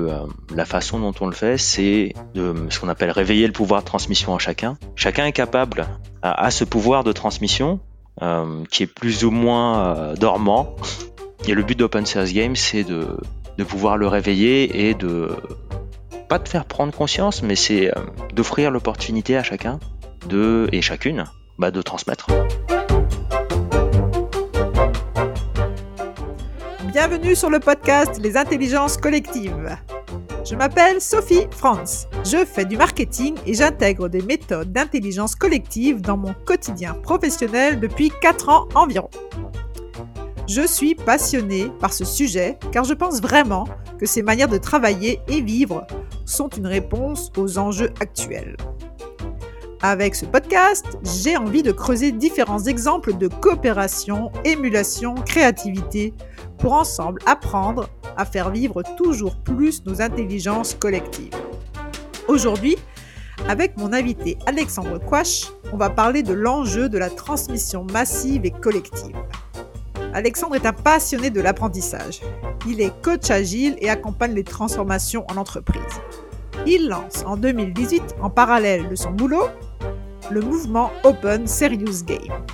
[0.00, 3.82] euh, la façon dont on le fait, c'est de ce qu'on appelle réveiller le pouvoir
[3.82, 4.76] de transmission en chacun.
[4.96, 5.86] Chacun est capable
[6.22, 7.80] à, ce pouvoir de transmission
[8.20, 10.76] euh, qui est plus ou moins euh, dormant.
[11.48, 13.16] Et le but d'Open Source Game, c'est de,
[13.58, 15.28] de pouvoir le réveiller et de
[16.28, 17.90] pas de faire prendre conscience, mais c'est
[18.32, 19.80] d'offrir l'opportunité à chacun
[20.28, 21.24] de et chacune
[21.58, 22.28] bah, de transmettre.
[26.92, 29.78] Bienvenue sur le podcast Les intelligences collectives.
[30.44, 32.06] Je m'appelle Sophie Franz.
[32.22, 38.12] Je fais du marketing et j'intègre des méthodes d'intelligence collective dans mon quotidien professionnel depuis
[38.20, 39.08] 4 ans environ.
[40.46, 43.66] Je suis passionnée par ce sujet car je pense vraiment
[43.98, 45.86] que ces manières de travailler et vivre
[46.26, 48.54] sont une réponse aux enjeux actuels.
[49.84, 56.14] Avec ce podcast, j'ai envie de creuser différents exemples de coopération, émulation, créativité,
[56.58, 61.34] pour ensemble apprendre à faire vivre toujours plus nos intelligences collectives.
[62.28, 62.76] Aujourd'hui,
[63.48, 68.52] avec mon invité Alexandre Quash, on va parler de l'enjeu de la transmission massive et
[68.52, 69.16] collective.
[70.14, 72.20] Alexandre est un passionné de l'apprentissage.
[72.68, 75.82] Il est coach agile et accompagne les transformations en entreprise.
[76.66, 79.48] Il lance en 2018, en parallèle de son boulot,
[80.30, 82.44] le mouvement Open Serious Game.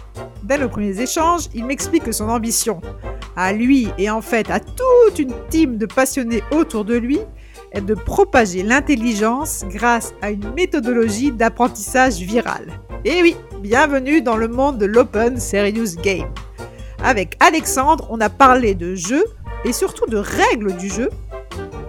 [0.42, 2.80] Dès nos premiers échanges, il m'explique que son ambition,
[3.36, 7.20] à lui et en fait à toute une team de passionnés autour de lui,
[7.72, 12.66] est de propager l'intelligence grâce à une méthodologie d'apprentissage viral.
[13.04, 16.32] Et oui, bienvenue dans le monde de l'Open Serious Game.
[17.02, 19.24] Avec Alexandre, on a parlé de jeu
[19.64, 21.10] et surtout de règles du jeu,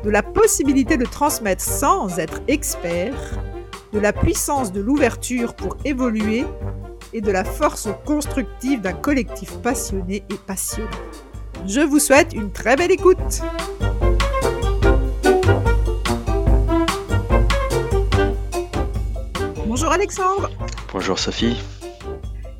[0.03, 3.13] de la possibilité de transmettre sans être expert,
[3.93, 6.45] de la puissance de l'ouverture pour évoluer
[7.13, 10.89] et de la force constructive d'un collectif passionné et passionnant.
[11.65, 13.41] Je vous souhaite une très belle écoute.
[19.67, 20.49] Bonjour Alexandre.
[20.93, 21.57] Bonjour Sophie.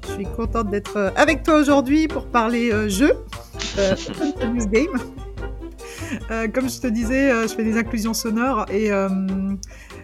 [0.08, 3.14] Je suis contente d'être avec toi aujourd'hui pour parler euh, jeu,
[3.78, 3.96] euh,
[4.72, 5.00] Game.
[6.32, 8.92] Euh, comme je te disais, euh, je fais des inclusions sonores et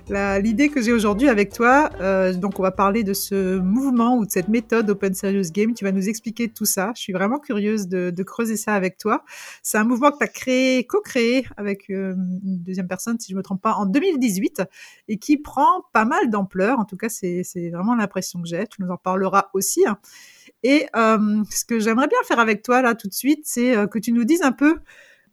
[0.09, 4.25] L'idée que j'ai aujourd'hui avec toi, euh, donc on va parler de ce mouvement ou
[4.25, 5.73] de cette méthode Open Serious Game.
[5.73, 6.91] Tu vas nous expliquer tout ça.
[6.95, 9.23] Je suis vraiment curieuse de, creuser ça avec toi.
[9.63, 13.37] C'est un mouvement que tu as créé, co-créé avec euh, une deuxième personne, si je
[13.37, 14.61] me trompe pas, en 2018
[15.07, 16.79] et qui prend pas mal d'ampleur.
[16.79, 18.67] En tout cas, c'est vraiment l'impression que j'ai.
[18.67, 19.87] Tu nous en parleras aussi.
[19.87, 19.97] Hein.
[20.61, 23.87] Et euh, ce que j'aimerais bien faire avec toi là tout de suite, c'est euh,
[23.87, 24.77] que tu nous dises un peu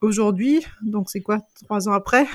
[0.02, 2.26] aujourd'hui, donc c'est quoi, trois ans après,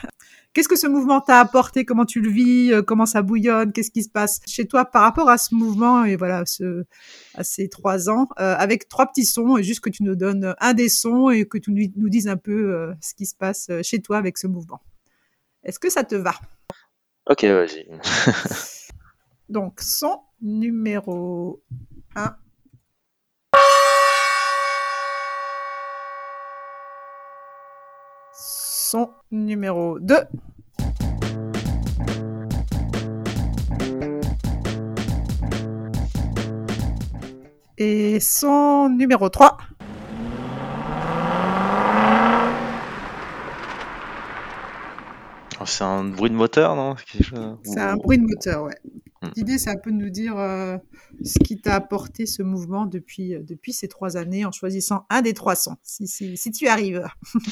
[0.57, 1.85] Qu'est-ce que ce mouvement t'a apporté?
[1.85, 2.73] Comment tu le vis?
[2.73, 3.71] Euh, Comment ça bouillonne?
[3.71, 6.85] Qu'est-ce qui se passe chez toi par rapport à ce mouvement et voilà ce,
[7.35, 10.55] à ces trois ans euh, avec trois petits sons et juste que tu nous donnes
[10.59, 13.69] un des sons et que tu nous dises un peu euh, ce qui se passe
[13.83, 14.81] chez toi avec ce mouvement.
[15.63, 16.33] Est-ce que ça te va?
[17.29, 17.87] Ok, vas-y.
[19.49, 21.61] Donc son numéro
[22.15, 22.35] 1.
[28.87, 30.15] Son numéro 2.
[37.77, 39.57] Et son numéro 3.
[45.65, 46.95] C'est un bruit de moteur, non?
[47.63, 48.77] C'est un bruit de moteur, ouais.
[49.21, 49.29] Hmm.
[49.35, 50.77] L'idée, c'est un peu de nous dire euh,
[51.23, 55.21] ce qui t'a apporté ce mouvement depuis, euh, depuis ces trois années en choisissant un
[55.21, 57.05] des trois sons, si, si, si tu arrives.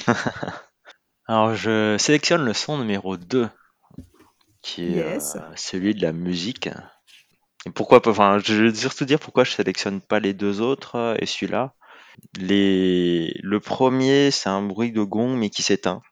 [1.27, 3.49] Alors je sélectionne le son numéro 2,
[4.61, 6.69] qui est euh, celui de la musique.
[7.65, 10.95] Et pourquoi pas Enfin, je vais surtout dire pourquoi je sélectionne pas les deux autres
[10.95, 11.73] euh, et celui-là.
[12.37, 13.33] Les...
[13.41, 16.03] Le premier, c'est un bruit de gong mais qui s'éteint.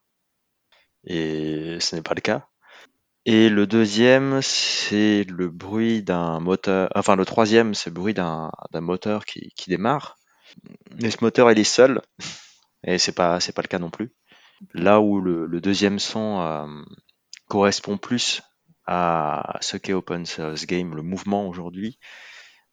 [1.05, 2.47] Et ce n'est pas le cas.
[3.25, 6.89] Et le deuxième, c'est le bruit d'un moteur.
[6.95, 10.17] Enfin, le troisième, c'est le bruit d'un moteur qui, qui démarre.
[11.01, 12.01] Mais ce moteur, il est seul.
[12.85, 14.11] Et c'est pas, c'est pas le cas non plus.
[14.73, 16.83] Là où le, deuxième son euh,
[17.47, 18.41] correspond plus
[18.85, 21.99] à ce qu'est Open Source Game, le mouvement aujourd'hui,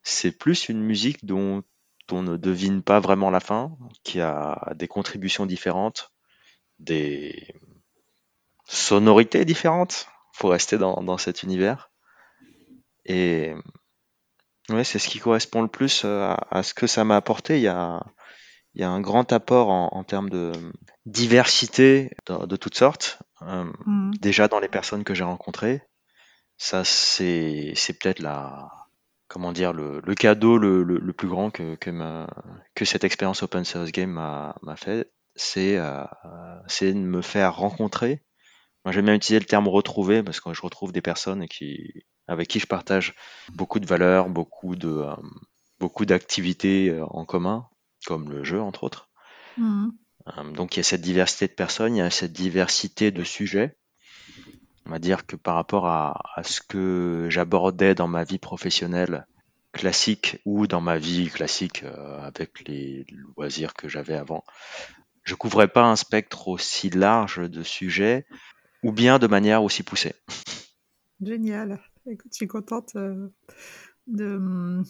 [0.03, 1.63] c'est plus une musique dont
[2.11, 6.11] on ne devine pas vraiment la fin, qui a des contributions différentes,
[6.79, 7.55] des
[8.65, 10.07] sonorités différentes.
[10.33, 11.91] Faut rester dans, cet univers.
[13.05, 13.53] Et
[14.69, 17.57] ouais, c'est ce qui correspond le plus à, à ce que ça m'a apporté.
[17.57, 18.03] Il y a,
[18.73, 20.51] il y a un grand apport en, termes de
[21.05, 23.19] diversité de, toutes sortes.
[23.41, 24.11] Euh, mm.
[24.19, 25.81] Déjà dans les personnes que j'ai rencontrées,
[26.57, 28.69] ça c'est c'est peut-être la
[29.27, 32.25] comment dire le, cadeau le, le, plus grand que que,
[32.75, 36.03] que cette expérience open source game m'a fait, c'est euh,
[36.67, 38.21] c'est de me faire rencontrer
[38.85, 42.47] Moi, j'aime bien utiliser le terme retrouver parce que je retrouve des personnes qui, avec
[42.47, 43.15] qui je partage
[43.53, 45.15] beaucoup de valeurs, beaucoup de, euh,
[45.79, 47.67] beaucoup d'activités euh, en commun,
[48.05, 49.09] comme le jeu, entre autres.
[49.57, 49.89] Mmh.
[50.27, 53.23] Euh, donc, il y a cette diversité de personnes, il y a cette diversité de
[53.23, 53.77] sujets.
[54.85, 59.25] On va dire que par rapport à, à ce que j'abordais dans ma vie professionnelle
[59.71, 61.83] classique ou dans ma vie classique
[62.23, 63.05] avec les
[63.37, 64.43] loisirs que j'avais avant,
[65.23, 68.25] je couvrais pas un spectre aussi large de sujets
[68.83, 70.13] ou bien de manière aussi poussée.
[71.21, 71.79] Génial.
[72.07, 73.29] Écoute, je suis contente euh,
[74.07, 74.81] de,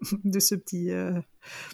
[0.24, 1.12] de ce petit, euh,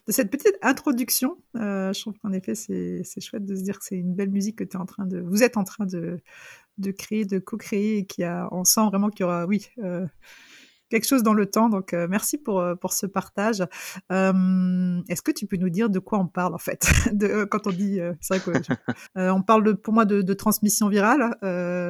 [0.06, 1.38] de cette petite introduction.
[1.56, 4.56] Euh, je trouve qu'en effet, c'est chouette de se dire que c'est une belle musique
[4.56, 6.20] que es en train de, vous êtes en train de,
[6.78, 9.69] de créer, de co-créer, et qui a, on sent vraiment qu'il y aura, oui,
[10.92, 11.68] quelque chose dans le temps.
[11.68, 13.64] Donc, euh, merci pour, euh, pour ce partage.
[14.12, 17.66] Euh, est-ce que tu peux nous dire de quoi on parle, en fait, de, quand
[17.66, 17.98] on dit,
[19.16, 21.36] on parle de, pour moi de, transmission virale.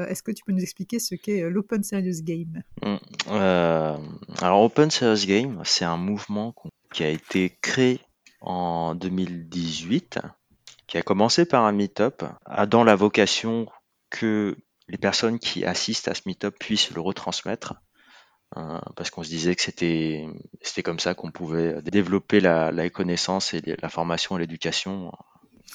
[0.09, 2.63] Est-ce que tu peux nous expliquer ce qu'est l'Open Serious Game?
[2.85, 2.97] Mmh,
[4.41, 6.55] Alors, Open Serious Game, c'est un mouvement
[6.93, 8.01] qui a été créé
[8.41, 10.21] en 2018,
[10.87, 12.23] qui a commencé par un meet-up,
[12.69, 13.67] dans la vocation
[14.11, 14.57] que
[14.89, 17.75] les personnes qui assistent à ce meet-up puissent le retransmettre
[18.97, 20.27] parce qu'on se disait que c'était
[20.61, 25.13] c'était comme ça qu'on pouvait développer la, la connaissance et la formation et l'éducation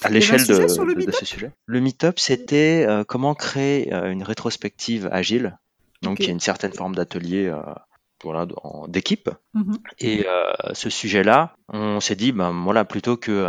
[0.04, 1.52] à l'échelle de, de, ce sujet.
[1.66, 5.58] Le meet-up, c'était euh, comment créer euh, une rétrospective agile.
[6.04, 7.52] Donc, il y a une certaine forme d'atelier
[8.24, 8.46] voilà,
[8.88, 9.32] d'équipe.
[9.56, 9.78] Mm-hmm.
[10.00, 10.28] Et
[10.74, 13.44] ce sujet-là, on s'est dit, ben voilà, plutôt que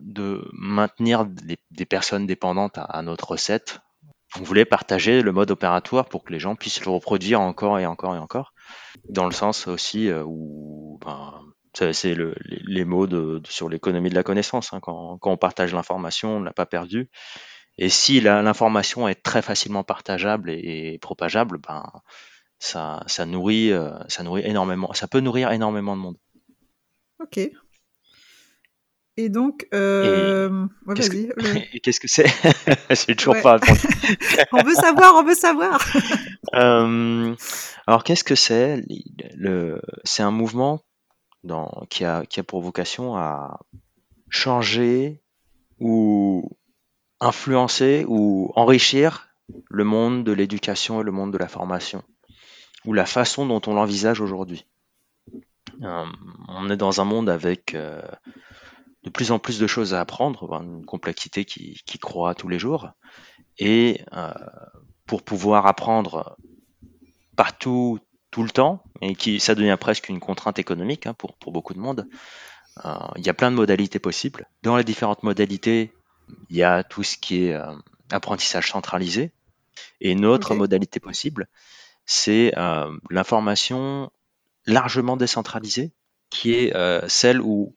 [0.00, 3.80] de maintenir des, des personnes dépendantes à, à, notre recette,
[4.38, 7.86] on voulait partager le mode opératoire pour que les gens puissent le reproduire encore et
[7.86, 8.52] encore et encore.
[9.08, 11.40] Dans le sens aussi euh, où ben,
[11.92, 14.72] c'est le, les, mots de, sur l'économie de la connaissance.
[14.72, 14.80] Hein.
[14.80, 17.10] Quand, quand, on partage l'information, on ne l'a pas perdue.
[17.78, 21.84] Et si l'information est très facilement partageable et, et propageable, ben,
[22.58, 26.16] ça, ça, nourrit, euh, ça nourrit énormément, ça peut nourrir énormément de monde.
[27.20, 27.40] Ok,
[29.16, 30.66] et donc, euh...
[30.94, 31.78] qu'est-ce que...
[31.82, 32.26] qu'est-ce que c'est
[33.06, 33.80] J'ai toujours pas répondu.
[34.52, 35.84] on veut savoir, on veut savoir.
[36.54, 37.34] euh...
[37.86, 38.82] Alors, qu'est-ce que c'est
[39.34, 39.80] le...
[40.04, 40.80] C'est un mouvement
[41.44, 41.86] dans...
[41.88, 42.24] qui, a...
[42.26, 43.60] qui a pour vocation à
[44.28, 45.22] changer
[45.78, 46.50] ou
[47.20, 49.28] influencer ou enrichir
[49.70, 52.02] le monde de l'éducation et le monde de la formation,
[52.84, 54.66] ou la façon dont on l'envisage aujourd'hui.
[55.82, 56.04] Euh,
[56.48, 58.00] on est dans un monde avec euh,
[59.06, 62.58] de plus en plus de choses à apprendre, une complexité qui, qui croît tous les
[62.58, 62.90] jours.
[63.56, 64.32] Et euh,
[65.06, 66.36] pour pouvoir apprendre
[67.36, 68.00] partout,
[68.32, 71.72] tout le temps, et qui ça devient presque une contrainte économique hein, pour, pour beaucoup
[71.72, 72.08] de monde,
[72.84, 74.48] euh, il y a plein de modalités possibles.
[74.64, 75.92] Dans les différentes modalités,
[76.50, 77.76] il y a tout ce qui est euh,
[78.10, 79.30] apprentissage centralisé.
[80.00, 81.46] Et une autre modalité possible,
[82.06, 84.10] c'est euh, l'information
[84.66, 85.92] largement décentralisée,
[86.28, 87.76] qui est euh, celle où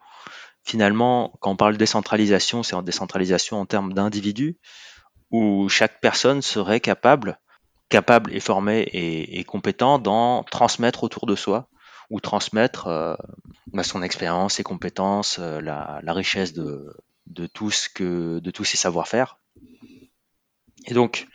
[0.63, 4.57] finalement, quand on parle décentralisation, c'est en décentralisation en termes d'individus,
[5.31, 7.39] où chaque personne serait capable,
[7.89, 11.69] capable et formée et, compétent d'en transmettre autour de soi,
[12.09, 13.15] ou transmettre euh,
[13.73, 16.95] bah, son expérience, ses compétences, euh, la, richesse de,
[17.27, 19.37] de, tout ce que, de tous ses savoir-faire.
[20.87, 21.27] Et donc,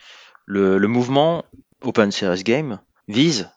[0.45, 1.45] le, le mouvement
[1.81, 3.49] Open Series Game vise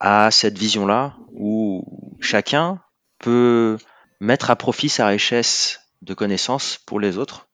[0.00, 2.80] à cette vision-là où chacun
[3.18, 3.78] peut
[4.24, 7.48] mettre à profit sa richesse de connaissances pour les autres.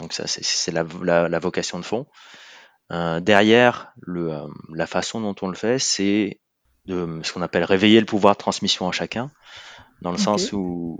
[0.00, 0.84] Donc ça, c'est la,
[1.28, 2.06] la, vocation de fond.
[2.92, 6.40] Euh, derrière, le, euh, la façon dont on le fait, c'est
[6.86, 9.30] de ce qu'on appelle réveiller le pouvoir de transmission en chacun,
[10.00, 10.98] dans le sens où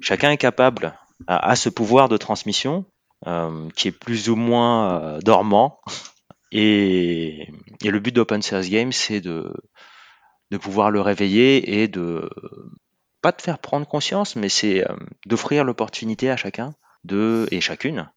[0.00, 0.94] chacun est capable,
[1.26, 2.86] à, ce pouvoir de transmission,
[3.26, 5.80] euh, qui est plus ou moins dormant.
[6.50, 7.48] Et,
[7.84, 9.52] et, le but d'Open Source Game, c'est de,
[10.50, 12.28] de pouvoir le réveiller et de
[13.22, 14.94] pas de faire prendre conscience, mais c'est euh,
[15.26, 16.74] d'offrir l'opportunité à chacun
[17.04, 18.08] de et chacune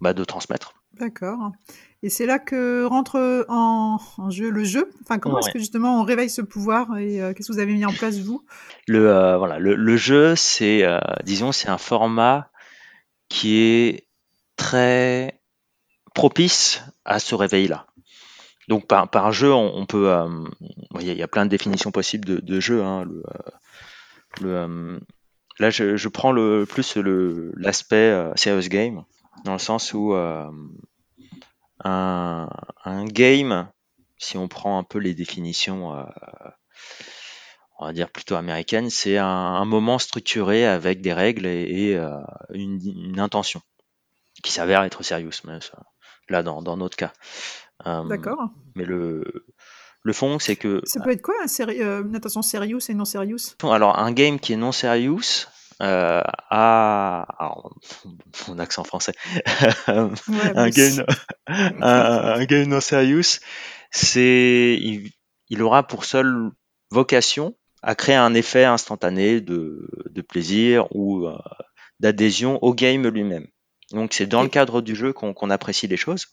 [0.00, 0.74] bah, de transmettre.
[0.98, 1.52] D'accord.
[2.02, 4.90] Et c'est là que rentre en, jeu le jeu?
[5.02, 7.72] Enfin, comment est-ce que justement on réveille ce pouvoir et euh, qu'est-ce que vous avez
[7.72, 8.44] mis en place vous?
[8.88, 10.84] Le euh, voilà, le, jeu, c'est
[11.24, 12.50] disons, c'est un format
[13.28, 14.08] qui est
[14.56, 15.40] très
[16.14, 17.86] propice à ce réveil-là.
[18.68, 20.12] Donc par, par jeu, on, peut,
[21.00, 22.82] il y, a plein de définitions possibles de, de jeu.
[22.82, 23.22] Hein, le,
[24.40, 25.00] le, euh,
[25.58, 29.04] là, je, je, prends le plus le l'aspect euh, serious game
[29.44, 30.50] dans le sens où euh,
[31.84, 32.48] un,
[32.84, 33.68] un, game,
[34.18, 35.90] si on prend un peu les définitions,
[37.78, 41.96] on va dire plutôt américaines, c'est un, un, moment structuré avec des règles et, et
[42.50, 43.62] une, une, intention
[44.44, 45.30] qui s'avère être sérieux.
[46.28, 47.12] là dans, dans notre cas.
[47.84, 48.50] D'accord.
[48.76, 49.46] Mais le,
[50.04, 50.80] le fond, c'est que.
[50.84, 54.52] Ça peut être quoi un une attention serious et non serious Alors, un game qui
[54.52, 55.46] est non serious,
[55.82, 57.26] euh, a
[58.46, 59.14] mon accent français
[59.88, 61.04] un, game,
[61.48, 63.40] un, game non serious
[63.90, 66.50] c'est il, aura pour seule
[66.90, 69.88] vocation à créer un effet instantané de,
[70.28, 71.36] plaisir ou euh,
[71.98, 73.48] d'adhésion au game lui-même.
[73.90, 76.26] Donc c'est dans le cadre du jeu qu'on apprécie les choses.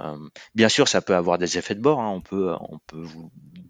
[0.00, 0.16] Euh,
[0.54, 2.00] bien sûr, ça peut avoir des effets de bord.
[2.00, 2.10] Hein.
[2.10, 2.54] On peut,
[2.86, 3.04] peut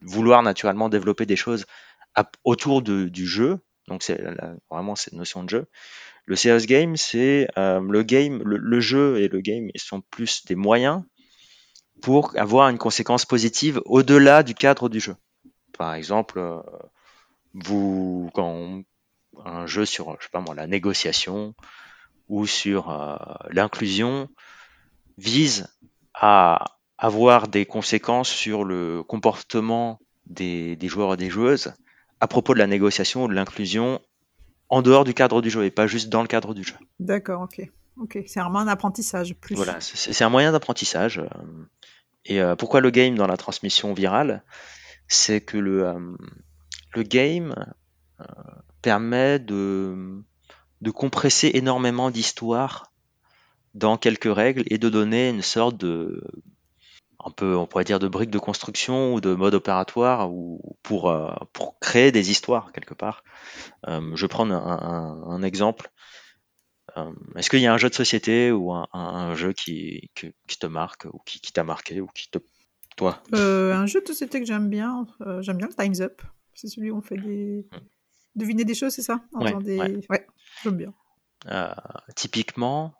[0.03, 1.67] vouloir naturellement développer des choses
[2.45, 3.59] autour du jeu.
[3.87, 4.21] Donc c'est
[4.71, 5.67] vraiment cette notion de jeu.
[6.27, 11.03] Le serious game, c'est euh, le jeu et le game sont plus des moyens
[12.03, 15.17] pour avoir une conséquence positive au-delà du cadre du jeu.
[15.77, 16.61] Par exemple, euh,
[19.45, 20.19] un jeu sur
[20.55, 21.55] la négociation
[22.29, 23.17] ou sur euh,
[23.51, 24.29] l'inclusion
[25.17, 25.67] vise
[26.21, 26.65] à
[26.99, 31.73] avoir des conséquences sur le comportement des, joueurs et des joueuses
[32.21, 34.01] à propos de la négociation ou de l'inclusion
[34.69, 36.75] en dehors du cadre du jeu et pas juste dans le cadre du jeu.
[36.99, 37.71] D'accord, ok.
[38.01, 39.57] Ok, c'est vraiment un apprentissage plus.
[39.57, 41.19] Voilà, c'est un moyen d'apprentissage.
[41.19, 41.29] Euh,
[42.25, 44.45] et euh, pourquoi le game dans la transmission virale?
[45.09, 46.17] C'est que le, euh,
[46.95, 47.55] le game
[48.21, 48.25] euh,
[48.83, 50.23] permet de,
[50.81, 52.88] de compresser énormément d'histoires
[53.75, 56.23] dans quelques règles et de donner une sorte de
[57.25, 61.13] un peu on pourrait dire de briques de construction ou de mode opératoire ou pour
[61.53, 63.25] pour créer des histoires quelque part.
[63.87, 65.91] je vais prendre un, un exemple.
[66.97, 71.07] Euh, est-ce qu'il y a un jeu de société ou un, jeu qui, te marque
[71.13, 72.39] ou qui, t'a marqué ou qui te.
[72.97, 73.23] Toi?
[73.35, 76.23] Euh, Un jeu de société que j'aime bien, euh, j'aime bien Time's Up.
[76.55, 77.67] C'est celui où on fait des.
[78.35, 79.21] Deviner des choses, c'est ça?
[79.33, 80.27] Ouais, ouais.
[80.63, 80.95] j'aime bien.
[82.15, 82.95] typiquement,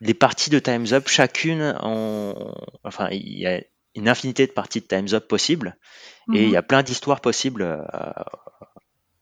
[0.00, 1.76] les parties de Time's Up, chacune,
[2.84, 3.62] enfin, il y a
[3.94, 5.76] une infinité de parties de Time's Up possibles
[6.34, 6.66] et il y a mhm.
[6.66, 7.86] plein d'histoires possibles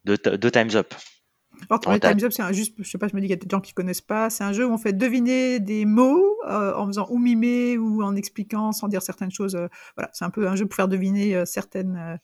[0.04, 0.94] de, de Time's Up.
[1.70, 3.42] Alors, Time's Up, c'est un, juste, je sais pas, je me dis qu'il y a
[3.42, 4.30] des gens qui connaissent pas.
[4.30, 8.02] C'est un jeu où on fait deviner des mots euh, en faisant ou mimer ou
[8.02, 9.54] en expliquant sans dire certaines choses.
[9.54, 12.18] Euh, voilà, c'est un peu un jeu pour faire deviner euh, certaines,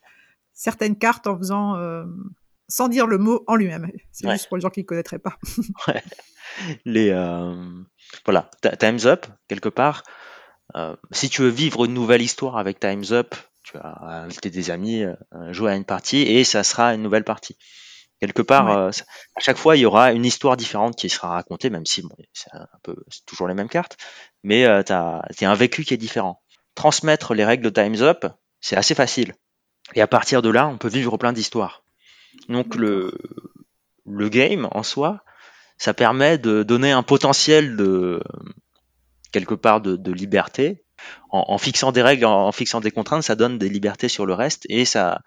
[0.53, 1.77] certaines cartes en faisant
[2.71, 3.91] sans dire le mot en lui-même.
[4.13, 5.37] C'est juste pour les gens qui ne connaîtraient pas.
[5.89, 6.03] ouais.
[6.85, 7.11] Les,
[8.25, 10.03] voilà, Time's Up, quelque part.
[11.11, 15.05] si tu veux vivre une nouvelle histoire avec Time's Up, tu vas inviter des amis,
[15.51, 17.57] jouer à une partie et ça sera une nouvelle partie.
[18.21, 18.91] Quelque part, euh,
[19.35, 22.15] à chaque fois, il y aura une histoire différente qui sera racontée, même si bon,
[22.35, 23.97] c'est un peu, c'est toujours les mêmes cartes,
[24.43, 26.43] mais euh, tu as, un vécu qui est différent.
[26.75, 28.27] Transmettre les règles de Time's Up,
[28.61, 29.35] c'est assez facile.
[29.95, 31.83] Et à partir de là, on peut vivre plein d'histoires.
[32.49, 33.13] Donc le,
[34.07, 35.23] le game en soi,
[35.79, 38.23] ça permet de donner un potentiel de
[39.33, 40.85] quelque part de, de liberté.
[41.31, 44.27] En, en, fixant des règles, en, en, fixant des contraintes, ça donne des libertés sur
[44.27, 45.23] le reste et ça,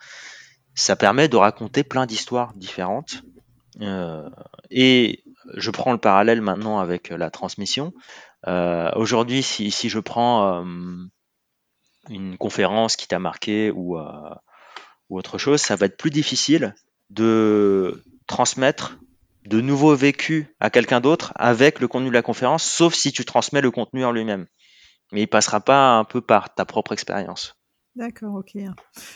[0.76, 3.24] ça permet de raconter plein d'histoires différentes.
[3.82, 4.30] Euh,
[4.70, 5.24] et
[5.56, 7.94] je prends le parallèle maintenant avec la transmission.
[8.48, 10.64] Euh, aujourd'hui, si, si, je prends euh,
[12.10, 16.76] une conférence qui t'a marqué ou, ou autre chose, ça va être plus difficile
[17.14, 18.98] de transmettre
[19.46, 23.26] de nouveaux vécus à quelqu'un d'autre avec le contenu de la conférence, sauf si tu
[23.26, 24.48] transmets le contenu en lui-même.
[25.12, 27.56] Mais il passera pas un peu par ta propre expérience.
[27.96, 28.58] D'accord, OK.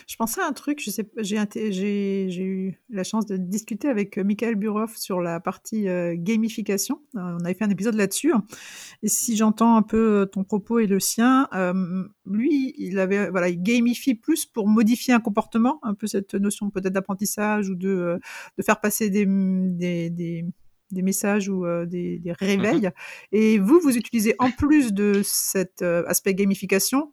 [0.06, 4.18] Je pensais à un truc, je sais j'ai j'ai eu la chance de discuter avec,
[4.18, 7.00] euh, Michael Buroff sur la partie, euh, gamification.
[7.16, 8.44] Euh, on avait fait un épisode là-dessus hein.
[9.02, 11.48] et si j'entends un peu, ton propos et le sien,
[12.24, 16.70] lui, il avait voilà, il gamifie plus pour modifier un comportement, un peu cette notion
[16.70, 18.20] peut-être d'apprentissage ou de,
[18.58, 20.44] de faire passer des, des
[20.90, 22.90] des messages ou, des des mmh réveils
[23.32, 27.12] et vous, vous utilisez en plus de cet, aspect gamification,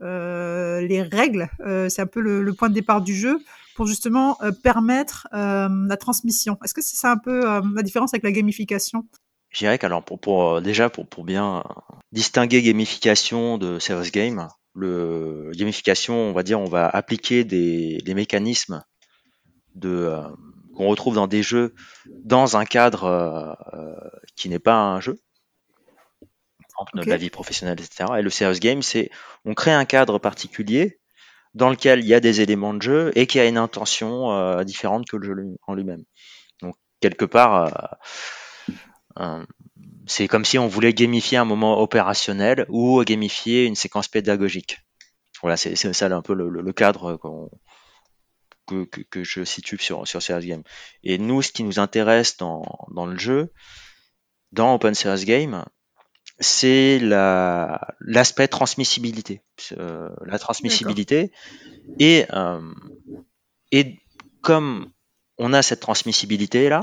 [0.00, 1.48] les règles.
[1.60, 3.38] Euh, c'est un peu le, point de départ du jeu
[3.74, 6.58] pour justement euh, permettre la transmission.
[6.64, 9.06] Est-ce que c'est ça un peu la différence avec la gamification?
[9.50, 11.64] Je dirais qu'alors pour, déjà pour, bien
[12.12, 18.82] distinguer gamification de serious game, le gamification, on va dire, on va appliquer des, mécanismes
[19.80, 21.74] qu'on retrouve dans des jeux
[22.24, 23.56] dans un cadre
[24.34, 25.20] qui n'est pas un jeu
[26.94, 28.10] de la vie professionnelle, etc.
[28.18, 29.10] Et le serious game, c'est
[29.44, 30.98] on crée un cadre particulier
[31.54, 34.62] dans lequel il y a des éléments de jeu et qui a une intention euh,
[34.62, 36.04] différente que le jeu en lui-même.
[36.60, 37.98] Donc quelque part,
[39.18, 39.44] euh,
[40.06, 44.78] c'est comme si on voulait gamifier un moment opérationnel ou gamifier une séquence pédagogique.
[45.40, 47.18] Voilà, c'est ça un peu le, cadre
[48.66, 50.62] que, que, je situe sur, sur Serious Game.
[51.02, 53.52] Et nous, ce qui nous intéresse dans, dans le jeu,
[54.52, 55.64] dans Open Serious Game,
[56.38, 59.42] c'est l'aspect transmissibilité.
[59.78, 61.32] Euh, la transmissibilité.
[61.98, 62.60] Et, euh,
[63.72, 63.98] et
[64.42, 64.90] comme
[65.38, 66.82] on a cette transmissibilité-là,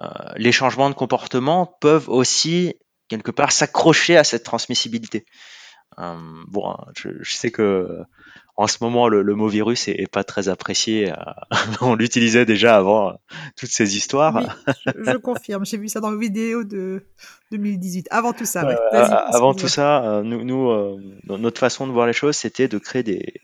[0.00, 2.74] euh, les changements de comportement peuvent aussi,
[3.08, 5.24] quelque part, s'accrocher à cette transmissibilité.
[5.96, 8.02] bon, hein, je, sais que
[8.56, 11.12] en ce moment, le, mot virus est, pas très apprécié.
[11.80, 13.18] on l'utilisait déjà avant
[13.56, 14.56] toutes ces histoires.
[14.86, 15.66] je, confirme.
[15.66, 17.06] J'ai vu ça dans une vidéo de
[17.50, 18.08] 2018.
[18.10, 18.62] Avant tout ça.
[18.62, 23.34] avant tout ça, nous, nous notre façon de voir les choses, c'était de créer des,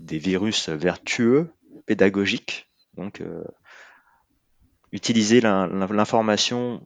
[0.00, 1.50] des virus vertueux,
[1.86, 2.68] pédagogiques.
[2.96, 3.44] Donc, euh,
[4.92, 6.82] utiliser l'information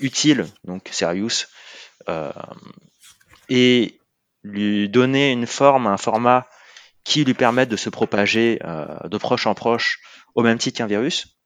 [0.00, 1.46] utile, donc serious,
[2.08, 2.32] euh,
[3.48, 3.98] et
[4.46, 6.46] lui donner une forme, un format
[7.04, 10.00] qui lui permette de se propager euh, de proche en proche
[10.34, 11.38] au même titre qu'un virus.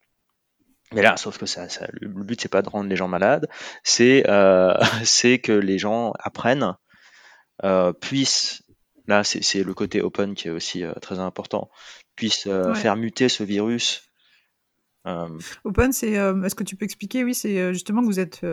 [0.93, 3.49] Mais là, sauf que ça, le but c'est pas de rendre les gens malades,
[3.85, 6.75] c'est que les gens apprennent,
[8.01, 8.63] puissent
[9.11, 11.69] là c'est le côté open qui est aussi euh, très important,
[12.17, 14.10] puisse euh, faire muter ce virus.
[15.07, 15.29] Euh,
[15.65, 16.13] open, c'est.
[16.13, 18.45] Est-ce que tu peux expliquer Oui, c'est justement que vous êtes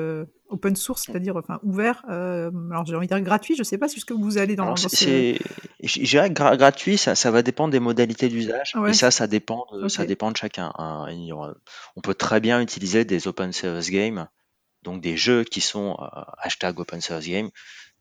[0.49, 2.03] open source, c'est-à-dire enfin ouvert.
[2.07, 3.55] alors j'ai envie de dire gratuit.
[3.55, 4.63] Je ne sais pas si ce que vous allez dans.
[4.63, 4.77] Alors.
[4.77, 8.73] Je dirais gratuit, ça, ça, va dépendre des modalités d'usage.
[8.87, 10.71] Et ça, ça dépend de, ça dépend de chacun.
[10.77, 11.07] Hein.
[11.95, 14.27] On peut très bien utiliser des open source games,
[14.83, 15.97] donc des jeux qui sont
[16.41, 17.49] hashtag open source game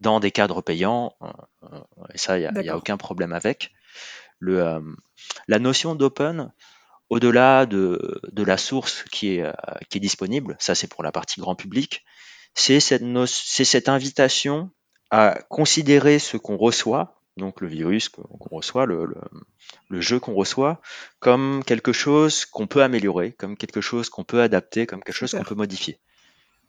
[0.01, 1.27] dans des cadres payants, euh,
[1.73, 1.81] euh,
[2.13, 3.73] et ça, il n'y a, aucun problème avec.
[4.39, 4.81] Le, euh,
[5.49, 6.53] la notion d'open,
[7.11, 9.45] au-delà de, de, la source qui est,
[9.89, 12.05] qui est disponible, ça c'est pour la partie grand public,
[12.55, 14.71] c'est cette, cette invitation
[15.11, 19.15] à considérer ce qu'on reçoit, donc le virus qu'on reçoit, le,
[19.89, 20.81] le, jeu qu'on reçoit,
[21.21, 25.33] comme quelque chose qu'on peut améliorer, comme quelque chose qu'on peut adapter, comme quelque chose
[25.33, 26.01] qu'on peut modifier.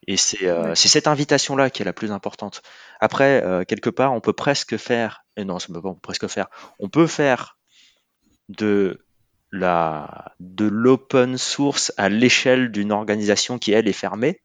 [0.08, 2.62] Et euh, c'est cette invitation-là qui est la plus importante.
[3.00, 6.48] Après, euh, quelque part, on peut presque faire, et non, on peut presque faire,
[6.80, 7.58] on peut faire
[8.50, 9.06] de
[9.52, 14.42] la de l'open source à l'échelle d'une organisation qui elle est fermée.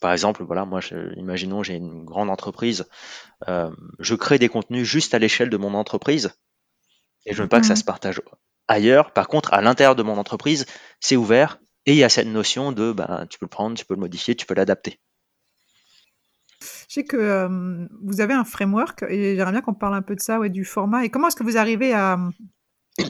[0.00, 0.80] Par exemple, voilà, moi,
[1.16, 2.88] imaginons j'ai une grande entreprise,
[3.48, 6.32] euh, je crée des contenus juste à l'échelle de mon entreprise
[7.26, 8.22] et je ne veux pas que ça se partage
[8.66, 9.12] ailleurs.
[9.12, 10.64] Par contre, à l'intérieur de mon entreprise,
[11.00, 13.84] c'est ouvert et il y a cette notion de ben, tu peux le prendre, tu
[13.84, 14.98] peux le modifier, tu peux l'adapter.
[16.60, 20.16] Je sais que euh, vous avez un framework et j'aimerais bien qu'on parle un peu
[20.16, 21.04] de ça, ouais, du format.
[21.04, 22.18] Et comment est-ce que vous arrivez à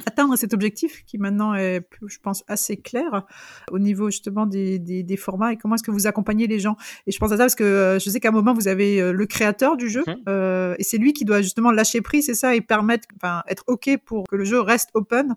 [0.06, 3.26] atteindre cet objectif qui maintenant est, je pense, assez clair
[3.70, 6.76] au niveau justement des, des, formats et comment est-ce que vous accompagnez les gens
[7.06, 9.00] Et je pense à ça parce que euh, je sais qu'à un moment, vous avez
[9.00, 10.30] euh, le créateur du jeu mmh
[10.78, 13.90] et c'est lui qui doit justement lâcher prise, c'est ça, et permettre, enfin, être OK
[14.04, 15.34] pour que le jeu reste open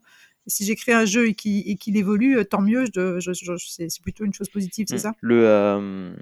[0.48, 2.86] si j'écris un jeu et qu'il évolue, euh, tant mieux.
[3.58, 5.00] c'est plutôt une chose positive, c'est mm.
[5.00, 5.14] ça?
[5.22, 6.14] Le, euh,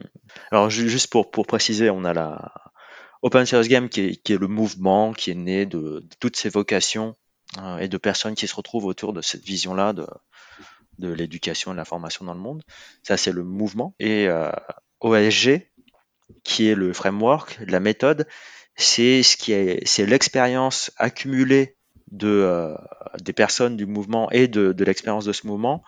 [0.52, 2.54] Alors, juste pour, pour préciser, on a la
[3.22, 6.50] Open Source Game qui est, qui est le mouvement qui est né de, toutes ces
[6.50, 7.21] vocations euh,
[7.80, 10.08] et de personnes qui se retrouvent autour de cette vision-là de,
[11.00, 12.64] de l'éducation et de la formation dans le monde.
[13.04, 13.94] Ça, c'est le mouvement.
[14.00, 14.30] Et
[15.02, 15.70] OSG,
[16.44, 18.28] qui est le framework, la méthode,
[18.76, 21.78] c'est ce qui est, c'est l'expérience accumulée
[22.12, 22.76] de, euh,
[23.22, 25.84] des personnes du mouvement et de, de l'expérience de ce mouvement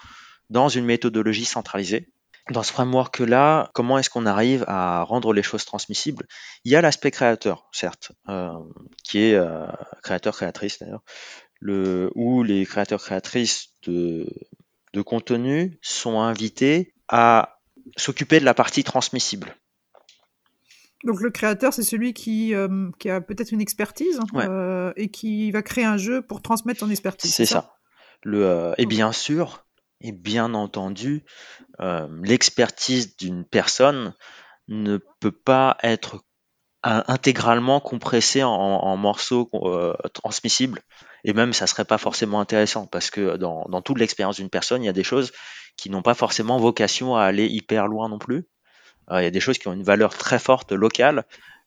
[0.50, 2.10] dans une méthodologie centralisée.
[2.50, 6.28] Dans ce framework-là, comment est-ce qu'on arrive à rendre les choses transmissibles?
[6.66, 8.52] Il y a l'aspect créateur, certes, euh,
[9.04, 9.66] qui est euh,
[10.04, 11.04] créateur-créatrice d'ailleurs,
[11.64, 14.28] le, où les créateurs-créatrices de,
[14.92, 17.60] de contenu sont invités à
[17.96, 19.56] s'occuper de la partie transmissible.
[21.06, 25.52] Donc le créateur, c'est celui qui, euh, qui a peut-être une expertise euh, et qui
[25.52, 27.34] va créer un jeu pour transmettre son expertise.
[27.34, 27.76] C'est ça?
[28.24, 29.66] Le, euh, et bien sûr,
[30.02, 31.24] et bien entendu,
[32.24, 34.14] l'expertise d'une personne
[34.68, 36.24] ne peut pas être
[36.84, 39.50] intégralement compressée en, morceaux
[40.14, 40.82] transmissibles.
[41.24, 44.84] Et même, ça serait pas forcément intéressant parce que dans, dans toute l'expérience d'une personne,
[44.84, 45.32] il y a des choses
[45.78, 48.46] qui n'ont pas forcément vocation à aller hyper loin non plus.
[49.12, 51.26] Euh, il y a des choses qui ont une valeur très forte locale,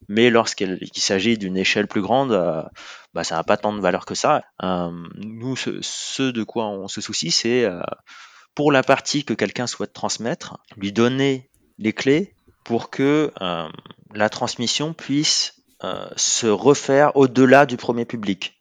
[0.08, 2.62] mais lorsqu'il s'agit d'une échelle plus grande, euh,
[3.14, 4.44] bah, ça n'a pas tant de valeur que ça.
[4.62, 7.66] Euh, nous, ce, de quoi on se soucie, c'est
[8.54, 13.30] pour la partie que quelqu'un souhaite transmettre, lui donner les clés pour que
[14.14, 15.62] la transmission puisse
[16.16, 18.55] se refaire au-delà du premier public.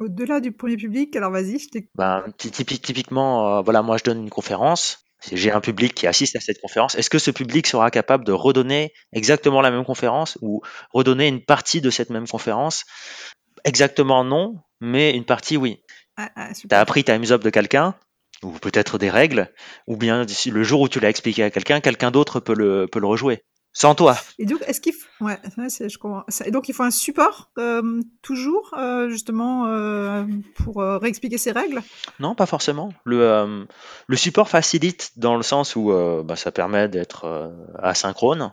[0.00, 1.90] Au-delà du premier public, alors vas-y, je t'écoute.
[1.94, 6.60] Ben, typiquement, voilà, moi je donne une conférence, j'ai un public qui assiste à cette
[6.60, 11.28] conférence, est-ce que ce public sera capable de redonner exactement la même conférence ou redonner
[11.28, 12.84] une partie de cette même conférence?
[13.64, 15.82] Exactement non, mais une partie oui.
[16.16, 17.94] Ah, ah, tu as appris Time's Up de quelqu'un,
[18.42, 19.52] ou peut-être des règles,
[19.86, 23.00] ou bien le jour où tu l'as expliqué à quelqu'un, quelqu'un d'autre peut le, peut
[23.00, 23.42] le rejouer.
[23.72, 24.16] Sans toi.
[24.38, 25.24] Et donc, est-ce qu'il faut...
[25.24, 26.24] ouais, je comprends.
[26.44, 30.24] Et donc, il faut un support euh, toujours, euh, justement, euh,
[30.56, 31.80] pour réexpliquer ces règles?
[32.18, 32.92] Non, pas forcément.
[33.04, 33.66] Le,
[34.06, 35.92] le support facilite dans le sens où
[36.24, 38.52] bah, ça permet d'être asynchrone.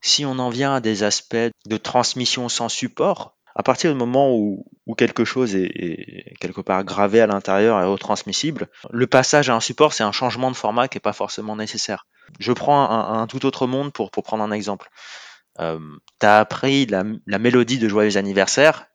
[0.00, 4.34] Si on en vient à des aspects de transmission sans support, à partir du moment
[4.34, 4.64] où,
[4.96, 9.92] quelque chose est, quelque part gravé à l'intérieur et retransmissible, le passage à un support,
[9.92, 12.06] c'est un changement de format qui n'est pas forcément nécessaire.
[12.38, 14.90] Je prends un, tout autre monde pour, pour prendre un exemple.
[15.60, 15.78] Euh,
[16.20, 17.04] tu as appris la,
[17.38, 18.86] mélodie de Joyeux anniversaire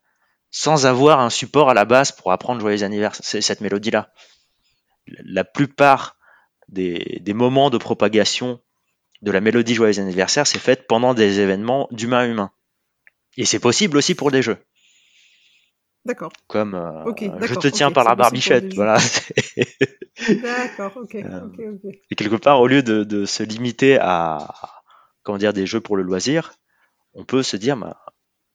[0.49, 4.11] sans avoir un support à la base pour apprendre Joyeux anniversaire, cette mélodie-là.
[5.07, 6.17] La plupart
[6.67, 8.59] des, des moments de propagation
[9.21, 12.51] de la mélodie Joyeux anniversaire, c'est fait pendant des événements d'humain à humain.
[13.37, 14.57] Et c'est possible aussi pour des jeux.
[16.05, 16.31] D'accord.
[16.47, 18.97] Comme euh, je te tiens par la barbichette, voilà.
[20.41, 21.41] d'accord, ok, euh,
[22.09, 24.47] Et quelque part, au lieu de, se limiter à
[25.23, 26.53] comment dire des jeux pour le loisir,
[27.13, 27.99] on peut se dire, bah,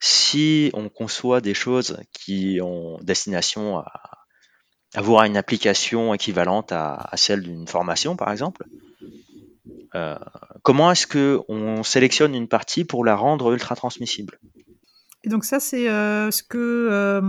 [0.00, 4.24] si on conçoit des choses qui ont destination à
[4.94, 8.64] avoir une application équivalente à, celle d'une formation, par exemple,
[9.94, 10.18] euh,
[10.62, 14.38] comment est-ce que on sélectionne une partie pour la rendre ultra transmissible?
[15.24, 17.20] Et donc ça, c'est euh, ce que euh,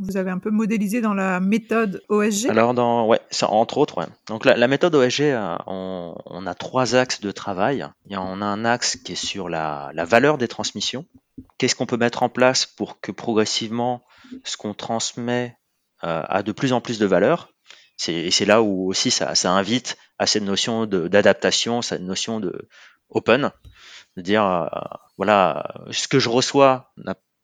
[0.00, 3.98] vous avez un peu modélisé dans la méthode OSG Alors, dans, ouais, ça, entre autres,
[3.98, 4.06] ouais.
[4.26, 7.86] Donc la, méthode OSG, euh, on, a trois axes de travail.
[8.10, 11.06] Et on a un axe qui est sur la, valeur des transmissions.
[11.56, 14.04] Qu'est-ce qu'on peut mettre en place pour que progressivement,
[14.44, 15.56] ce qu'on transmet
[16.00, 17.48] a de plus en plus de valeur?
[18.08, 22.68] Et c'est là où aussi ça, ça invite à cette notion d'adaptation, cette notion de
[23.08, 23.50] open,
[24.16, 24.68] de dire
[25.16, 26.92] voilà ce que je reçois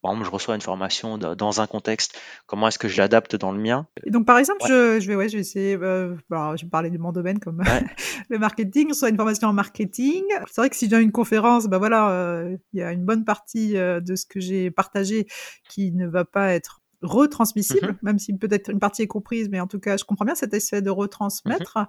[0.05, 3.53] par exemple, je reçois une formation dans un contexte, comment est-ce que je l'adapte dans
[3.53, 3.87] le mien?
[4.05, 6.99] Et donc, par exemple, je, vais, ouais, je vais essayer, euh, je vais parler de
[6.99, 7.63] mon domaine comme
[8.29, 10.25] le marketing, soit une formation en marketing.
[10.47, 13.25] C'est vrai que si j'ai une conférence, ben voilà, euh, il y a une bonne
[13.25, 15.27] partie euh, de ce que j'ai partagé
[15.71, 18.03] qui ne va pas être retransmissible, mm-hmm.
[18.03, 20.53] même si peut-être une partie est comprise, mais en tout cas, je comprends bien cet
[20.53, 21.87] essai de retransmettre mm-hmm.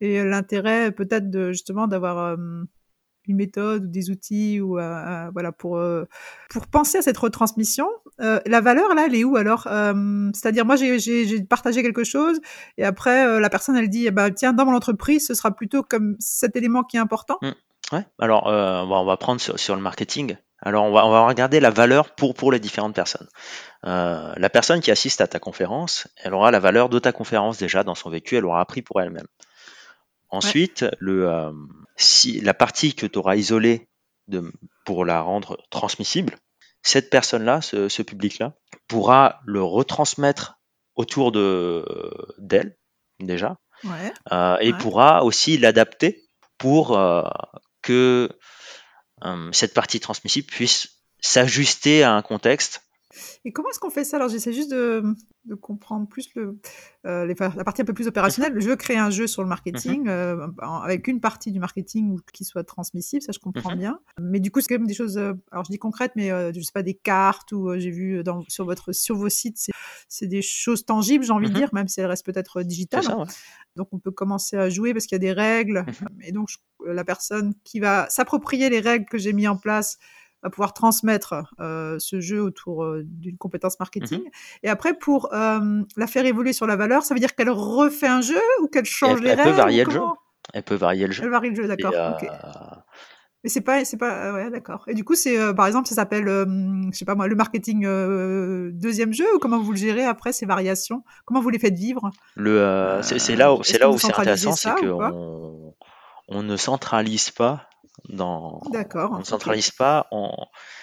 [0.00, 2.36] et l'intérêt peut-être de justement d'avoir
[3.26, 6.04] une méthode ou des outils ou euh, euh, voilà pour euh,
[6.50, 7.88] pour penser à cette retransmission.
[8.18, 9.62] la valeur là, elle est où alors
[10.34, 12.40] C'est-à-dire moi j'ai partagé quelque chose
[12.78, 16.16] et après la personne elle dit bah tiens dans mon entreprise ce sera plutôt comme
[16.18, 17.38] cet élément qui est important.
[17.42, 17.50] Mmh.
[17.92, 18.06] Ouais.
[18.18, 20.36] Alors on va prendre sur, le marketing.
[20.64, 23.28] Alors on va, on va regarder la valeur pour pour les différentes personnes.
[23.82, 27.82] la personne qui assiste à ta conférence, elle aura la valeur de ta conférence déjà
[27.82, 29.26] dans son vécu, elle aura appris pour elle-même.
[30.32, 31.52] Ensuite, le, euh,
[31.96, 33.88] si la partie que tu auras isolée
[34.28, 34.50] de,
[34.86, 36.36] pour la rendre transmissible,
[36.80, 38.54] cette personne-là, ce, public-là,
[38.88, 40.58] pourra le retransmettre
[40.96, 41.86] autour de
[42.38, 42.76] d'elle
[43.20, 43.58] déjà,
[44.32, 46.24] euh, et pourra aussi l'adapter
[46.56, 47.22] pour euh,
[47.82, 48.30] que
[49.52, 52.82] cette partie transmissible puisse s'ajuster à un contexte
[53.44, 54.16] et comment est-ce qu'on fait ça?
[54.16, 55.02] Alors, j'essaie juste de,
[55.44, 56.58] de, comprendre plus le,
[57.06, 58.54] euh, la partie un peu plus opérationnelle.
[58.58, 60.08] Je veux créer un jeu sur le marketing mhm.
[60.08, 60.46] euh,
[60.82, 63.78] avec une partie du marketing qui soit transmissible, ça je comprends mhm.
[63.78, 63.98] bien.
[64.20, 66.60] Mais du coup, c'est quand même des choses, euh, alors je dis concrètes, mais je
[66.60, 69.70] sais pas, des cartes ou j'ai vu dans, sur, votre, sur vos sites,
[70.08, 71.58] c'est des choses tangibles, j'ai envie de mhm.
[71.58, 73.04] dire, même si elles restent peut-être digitales.
[73.76, 75.84] Donc, on peut commencer à jouer parce qu'il y a des règles.
[76.22, 76.48] Et donc,
[76.86, 79.98] la personne qui va s'approprier les règles que j'ai mis en place
[80.42, 84.20] va pouvoir transmettre euh, ce jeu autour euh, d'une compétence marketing.
[84.20, 84.30] Mhm.
[84.64, 88.08] Et après, pour euh, la faire évoluer sur la valeur, ça veut dire qu'elle refait
[88.08, 90.00] un jeu ou qu'elle change les elle règles peut varier le jeu.
[90.52, 91.22] Elle peut varier le jeu.
[91.24, 91.92] Elle varie le jeu, d'accord.
[93.44, 94.84] Mais c'est pas, c'est pas, ouais, d'accord.
[94.86, 97.82] Et du coup, c'est, par exemple, ça s'appelle, je sais pas moi, le marketing
[98.72, 101.02] deuxième jeu ou comment vous le gérez après ces variations?
[101.24, 102.10] Comment vous les faites vivre?
[102.36, 105.74] Le, c'est là où c'est là où c'est intéressant, c'est qu'on
[106.28, 107.68] on ne centralise pas
[108.08, 109.10] dans, D'accord.
[109.12, 110.08] On ne centralise pas.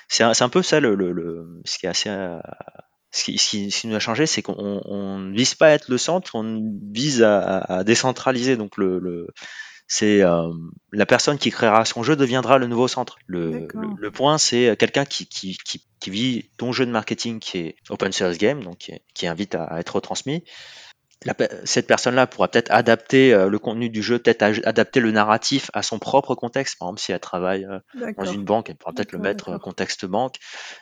[0.08, 2.10] C'est un, un, peu ça le, le, ce qui est assez.
[2.10, 2.40] Euh,
[3.12, 5.98] ce qui, ce qui, nous a changé, c'est qu'on ne vise pas à être le
[5.98, 8.56] centre, on vise à, à décentraliser.
[8.56, 9.28] Donc le, le
[9.88, 10.54] c'est euh,
[10.92, 13.18] la personne qui créera son jeu deviendra le nouveau centre.
[13.26, 17.58] Le, le, point, c'est quelqu'un qui, qui, qui, qui, vit ton jeu de marketing qui
[17.58, 20.44] est open source game, donc qui, qui invite à, à être retransmis
[21.66, 25.82] cette personne-là pourra peut-être adapter euh, le contenu du jeu, peut-être adapter le narratif à
[25.82, 26.80] son propre contexte.
[26.80, 29.58] Par exemple, si elle travaille euh, dans une banque, elle pourra peut-être le mettre euh,
[29.58, 30.36] contexte banque.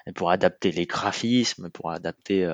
[0.06, 2.47] Elle pourra adapter les graphismes, elle pourra adapter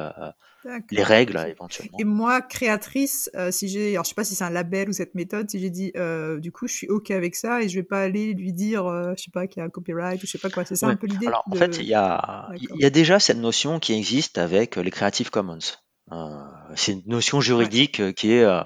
[0.92, 1.98] les règles éventuellement.
[2.00, 5.14] Et moi, créatrice, si j'ai, alors je sais pas si c'est un label ou cette
[5.14, 5.92] méthode, si j'ai dit,
[6.38, 8.86] du coup, je suis ok avec ça et je vais pas aller lui dire,
[9.18, 10.64] je sais pas qu'il y a un copyright ou je sais pas quoi.
[10.64, 11.28] C'est ça un peu l'idée.
[11.28, 14.78] Alors en fait, il y a, il y a déjà cette notion qui existe avec
[14.78, 15.60] les Creative Commons.
[16.14, 16.30] Euh,
[16.76, 18.62] c'est une notion juridique euh, qui est euh,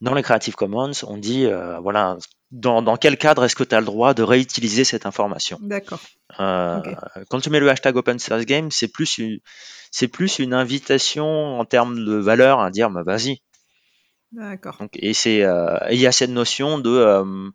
[0.00, 1.46] dans les Creative Commons, on dit,
[1.82, 2.16] voilà,
[2.50, 5.58] dans, dans, quel cadre est-ce que tu as le droit de réutiliser cette information?
[5.60, 6.00] D'accord.
[6.38, 9.40] Quand tu mets le hashtag Open Source Game, c'est plus une,
[9.90, 13.42] c'est plus une invitation en termes de valeur à dire, bah, vas-y.
[14.32, 14.78] D'accord.
[14.94, 15.44] Et c'est,
[15.90, 17.52] il y a cette notion de,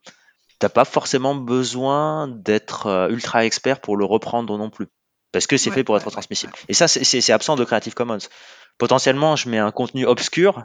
[0.59, 4.85] t'as pas forcément besoin d'être ultra expert pour le reprendre non plus.
[5.35, 6.53] Parce que c'est fait pour être transmissible.
[6.69, 8.19] Et ça, c'est absent de Creative Commons.
[8.77, 10.63] Potentiellement, je mets un contenu obscur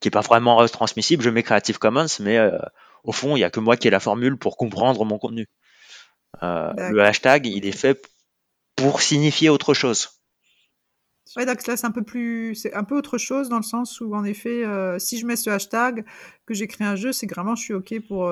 [0.00, 2.56] qui est pas vraiment retransmissible, je mets Creative Commons, mais euh,
[3.04, 5.48] au fond, il y a que moi qui ai la formule pour comprendre mon contenu.
[6.42, 8.08] Euh, le hashtag, il est fait
[8.74, 10.08] pour signifier autre chose.
[11.36, 14.00] Ouais, donc là, c'est un peu plus, c'est un peu autre chose dans le sens
[14.00, 14.64] où, en effet,
[14.98, 16.06] si je mets ce hashtag,
[16.46, 18.30] que j'ai créé un jeu, c'est vraiment, je suis OK pour,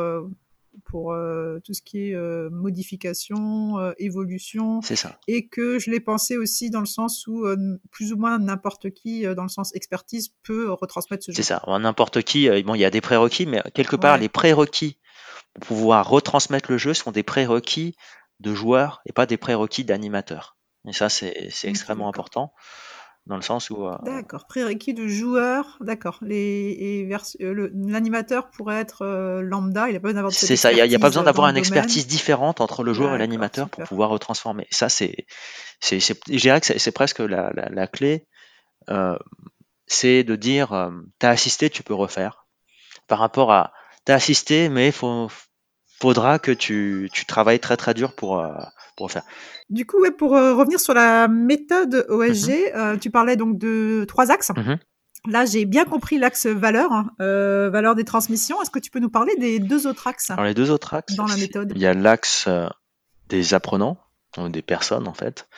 [0.84, 4.80] pour euh, tout ce qui est euh, modification, euh, évolution.
[4.82, 5.18] C'est ça.
[5.28, 7.46] Et que je l'ai pensé aussi dans le sens où
[7.90, 11.36] plus ou moins n'importe qui, dans le sens expertise, peut retransmettre ce jeu.
[11.36, 11.62] C'est ça.
[11.66, 14.98] N'importe qui, bon, il y a des prérequis, mais quelque part, les prérequis
[15.60, 17.96] pour pouvoir retransmettre le jeu sont des prérequis
[18.40, 20.56] de joueurs et pas des prérequis d'animateurs.
[20.86, 22.52] Et ça, c'est extrêmement important
[23.26, 23.86] dans le sens où.
[23.86, 26.18] Euh, d'accord, prérequis de joueur, d'accord.
[26.20, 27.08] Les,
[27.40, 30.32] euh, l'animateur pourrait être euh, lambda, il a pas besoin d'avoir.
[30.32, 33.18] C'est ça, il n'y a, pas besoin d'avoir une expertise différente entre le joueur et
[33.18, 34.66] l'animateur pour pouvoir retransformer.
[34.70, 35.26] Ça, c'est,
[35.80, 38.26] c'est, je dirais que c'est presque la, la, clé.
[39.86, 42.46] c'est de dire, t'as assisté, tu peux refaire.
[43.06, 43.72] Par rapport à,
[44.04, 45.28] t'as assisté, mais il faut,
[46.00, 48.44] faudra que tu, tu travailles très très dur pour,
[48.96, 49.22] pour faire.
[49.70, 52.56] Du coup, pour euh, revenir sur la méthode OSG, mhm.
[52.74, 54.52] euh, tu parlais donc de trois axes.
[54.56, 54.78] Mhm.
[55.26, 58.60] Là, j'ai bien compris l'axe valeur, hein, euh, valeur des transmissions.
[58.60, 61.14] Est-ce que tu peux nous parler des deux autres axes Alors, les deux autres axes,
[61.14, 61.72] dans la méthode?
[61.74, 62.46] il y a l'axe
[63.30, 63.96] des apprenants,
[64.36, 65.48] des personnes en fait,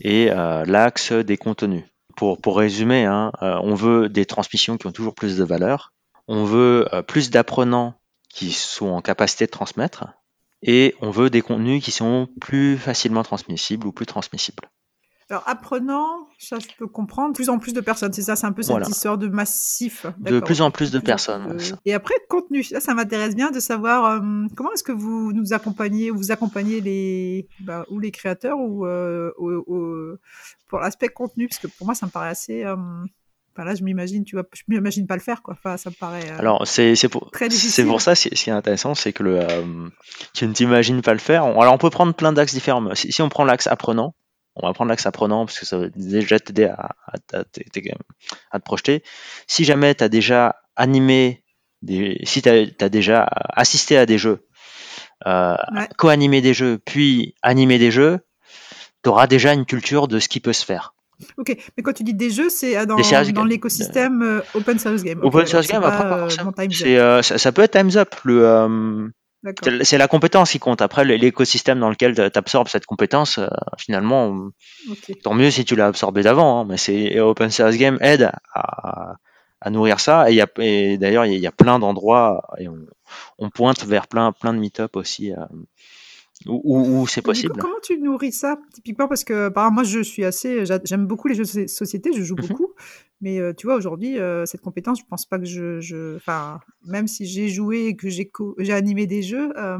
[0.00, 0.26] et
[0.66, 1.84] l'axe des contenus.
[2.16, 5.92] Pour, pour résumer, hein, on veut des transmissions qui ont toujours plus de valeur.
[6.26, 7.94] On veut plus d'apprenants
[8.32, 10.06] qui sont en capacité de transmettre
[10.62, 14.70] et on veut des contenus qui sont plus facilement transmissibles ou plus transmissibles.
[15.28, 18.52] Alors, apprenant, ça je peux comprendre, plus en plus de personnes, c'est ça, c'est un
[18.52, 20.04] peu cette histoire de massif.
[20.18, 21.58] De plus en plus de, personnes.
[21.86, 25.54] Et après, contenu, ça, ça m'intéresse bien de savoir euh, comment est-ce que vous nous
[25.54, 30.20] accompagnez, vous accompagnez les, bah, ou les créateurs ou, euh,
[30.68, 32.64] pour l'aspect contenu, parce que pour moi, ça me paraît assez.
[33.58, 35.54] Là, je m'imagine, tu vois, je m'imagine pas le faire, quoi.
[35.54, 36.30] Enfin, ça me paraît.
[36.30, 39.88] Euh, Alors, c'est pour c'est pour ça, ce qui est intéressant, c'est que le, euh,
[40.34, 41.44] tu ne t'imagines pas le faire.
[41.44, 42.94] alors, on peut prendre plein d'axes différents.
[42.94, 44.14] Si, si, on prend l'axe apprenant,
[44.56, 48.64] on va prendre l'axe apprenant parce que ça va déjà t'aider à, à, à, te
[48.64, 49.02] projeter.
[49.46, 51.44] Si jamais tu as déjà animé
[51.82, 54.46] des, si tu as, déjà assisté à des jeux,
[55.26, 55.56] euh,
[55.98, 58.20] co-animé des jeux, puis animé des jeux,
[59.02, 60.94] tu auras déjà une culture de ce qui peut se faire.
[61.36, 62.96] Ok, mais quand tu dis des jeux, c'est euh, dans,
[63.32, 65.20] dans l'écosystème euh, Open Source Game.
[65.22, 68.14] Open Source Game, après, euh, ça, peut être Time's Up.
[68.24, 69.10] Le,
[69.82, 70.82] c'est la compétence qui compte.
[70.82, 73.40] Après, l'écosystème dans lequel tu absorbes cette compétence,
[73.78, 74.50] finalement,
[75.22, 76.60] tant mieux si tu l'as absorbé d'avant.
[76.60, 79.16] Hein, mais c'est Open Source Game aide à,
[79.60, 80.30] à nourrir ça.
[80.30, 82.78] Et, et d'ailleurs, il y, a plein d'endroits et on,
[83.38, 85.32] on, pointe vers plein, plein de meet-up aussi
[86.46, 87.54] où, c'est possible.
[87.58, 89.08] comment tu nourris ça typiquement?
[89.08, 92.36] Parce que par moi, je suis assez, j'aime beaucoup les jeux de société, je joue
[92.36, 92.46] mhm.
[92.46, 92.72] beaucoup.
[93.22, 97.06] Mais euh, tu vois, aujourd'hui, euh, cette compétence, je pense pas que je, enfin, même
[97.06, 99.78] si j'ai joué et que j'ai animé des jeux, euh,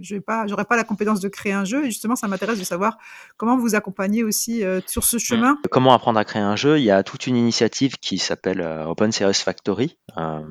[0.00, 1.84] je vais pas, la compétence de créer un jeu.
[1.84, 2.98] Et justement, ça m'intéresse de savoir
[3.36, 5.58] comment vous accompagnez aussi sur ce chemin.
[5.70, 6.78] Comment apprendre à créer un jeu?
[6.78, 10.42] Il y a toute une initiative qui s'appelle Open Source Factory, ah,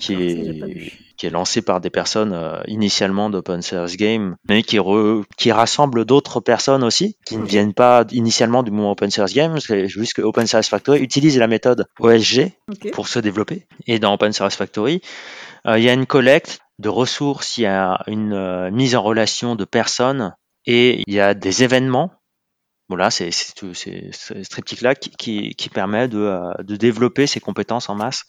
[0.00, 4.78] qui est qui est lancée par des personnes initialement d'Open Source Game, mais qui
[5.36, 9.56] qui rassemble d'autres personnes aussi qui ne viennent pas initialement du mouvement Open Source Game.
[9.86, 12.52] Juste que Open Source Factory utilise la méthode OSG
[12.92, 13.66] pour se développer.
[13.86, 15.00] Et dans Open Source Factory,
[15.66, 19.02] euh, il y a une collecte de ressources, il y a une euh, mise en
[19.02, 20.34] relation de personnes
[20.66, 22.12] et il y a des événements.
[22.88, 28.24] Voilà, c'est ce triptyque-là qui, qui, permet de, euh, de, développer ses compétences en masse.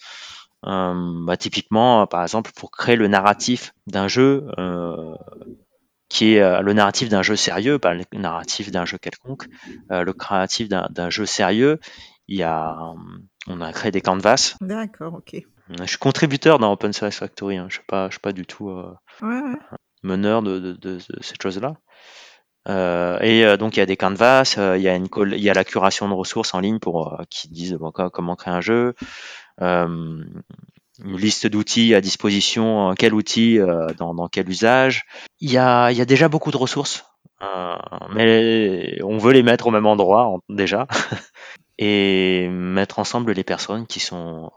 [0.63, 4.45] Bah, typiquement, par exemple, pour créer le narratif d'un jeu,
[6.09, 9.47] qui est le narratif d'un jeu sérieux, pas le narratif d'un jeu quelconque,
[9.89, 11.79] le créatif d'un jeu sérieux,
[12.27, 12.77] il y a
[13.47, 14.55] on a créé des canvas.
[14.61, 15.41] D'accord, ok.
[15.79, 17.57] Je suis contributeur dans Open Source Factory.
[17.57, 17.67] Hein.
[17.69, 18.93] Je ne suis, pas, suis pas du tout euh,
[20.03, 21.75] meneur de, de, de, cette chose-là.
[22.67, 25.49] Euh, et euh, donc il y a des canvas, il y a une il y
[25.49, 27.77] a la curation de ressources en ligne pour qui disent
[28.13, 28.93] comment créer un jeu,
[29.59, 30.43] une
[30.99, 33.57] liste d'outils à disposition, quel outil
[33.97, 35.05] dans, dans, quel usage.
[35.39, 37.05] Il y a il y a déjà beaucoup de ressources,
[38.13, 40.87] mais on veut les mettre au même endroit déjà.
[41.83, 44.51] et mettre ensemble les personnes qui sont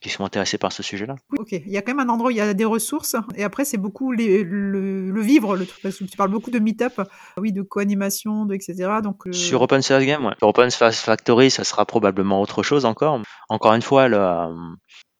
[0.00, 1.16] qui sont intéressés par ce sujet-là.
[1.38, 3.44] Ok, il y a quand même un endroit où il y a des ressources, et
[3.44, 7.00] après c'est beaucoup le, le, vivre, le truc, parce que tu parles beaucoup de meet-up,
[7.38, 8.74] oui, de co-animation, etc.
[9.02, 10.34] Donc, euh, Sur Open Source Game, ouais.
[10.38, 13.20] Sur Open Source Factory, ça sera probablement autre chose encore.
[13.48, 14.08] Encore une fois,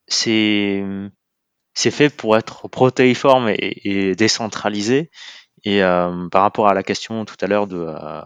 [0.06, 0.82] c'est
[1.74, 5.10] c'est fait pour être protéiforme et, décentralisé.
[5.64, 8.20] Et euh, par rapport à la question tout à l'heure de euh,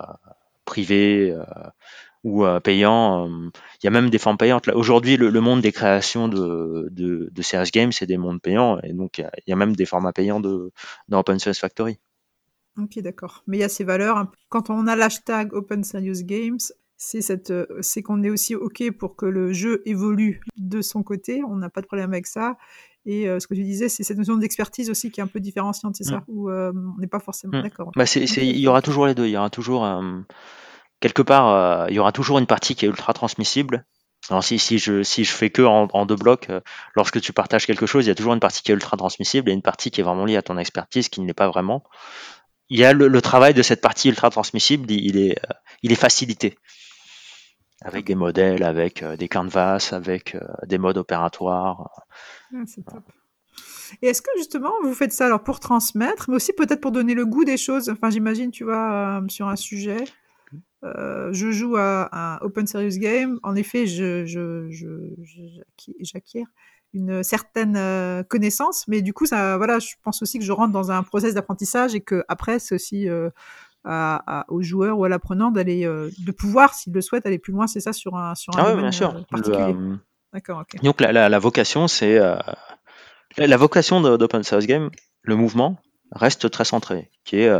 [0.65, 1.33] privé,
[2.25, 3.27] ou euh, payant.
[3.27, 3.51] Euh,
[3.83, 4.69] il y a même des formes payantes.
[4.69, 7.31] Aujourd'hui, le, monde des créations de, de,
[7.73, 8.79] Games, c'est des mondes payants.
[8.83, 10.73] Et donc, il y, a même des formats payants de,
[11.09, 11.99] dans Open Source Factory.
[12.77, 13.43] Ok, d'accord.
[13.47, 14.31] Mais il y a ces valeurs.
[14.49, 16.59] Quand on a l'hashtag Open Serious Games,
[16.97, 21.43] c'est cette, c'est qu'on est aussi ok pour que le jeu évolue de son côté.
[21.45, 22.57] On n'a pas de problème avec ça.
[23.07, 25.41] Et euh, ce que tu disais, c'est cette notion d'expertise aussi qui est un peu
[25.41, 26.25] différenciante, c'est ça, mm.
[26.29, 27.63] où on n'est pas forcément mm.
[27.63, 27.91] d'accord.
[27.97, 29.27] Bah il y aura toujours les deux.
[29.27, 29.85] Il y aura toujours
[31.01, 33.85] quelque part, euh, il y aura toujours une partie qui est ultra transmissible.
[34.31, 36.61] Alors si, si, je, si je fais que en, deux blocs, euh,
[36.95, 39.49] lorsque tu partages quelque chose, il y a toujours une partie qui est ultra transmissible
[39.49, 41.85] et une partie qui est vraiment liée à ton expertise, qui ne l'est pas vraiment.
[42.69, 45.97] Il y a le, travail de cette partie ultra transmissible, il, est, euh, il est
[45.97, 46.59] facilité
[47.81, 51.89] avec des modèles, avec des canvas, avec des modes opératoires.
[52.53, 52.65] Ah.
[54.03, 57.15] Et est-ce que justement vous faites ça alors pour transmettre, mais aussi peut-être pour donner
[57.15, 57.89] le goût des choses?
[57.89, 60.05] Enfin, j'imagine, tu vois, sur un sujet,
[60.85, 63.39] euh, je joue à un Open Serious Game.
[63.43, 64.25] En effet, je,
[66.01, 66.45] j'acquiers
[66.95, 70.73] une certaine euh, connaissance, mais du coup, ça, voilà, je pense aussi que je rentre
[70.73, 73.29] dans un process d'apprentissage et que après, c'est aussi euh,
[73.85, 77.67] à, aux joueurs ou à l'apprenant d'aller, de pouvoir, s'il le souhaite, aller plus loin.
[77.67, 79.15] C'est ça sur un sur un ah bien sûr.
[80.33, 80.65] D'accord.
[80.83, 82.19] Donc la, la, vocation, c'est
[83.37, 84.91] la, vocation d'Open Serious Game,
[85.23, 85.79] le mouvement
[86.13, 87.51] reste très centré, qui est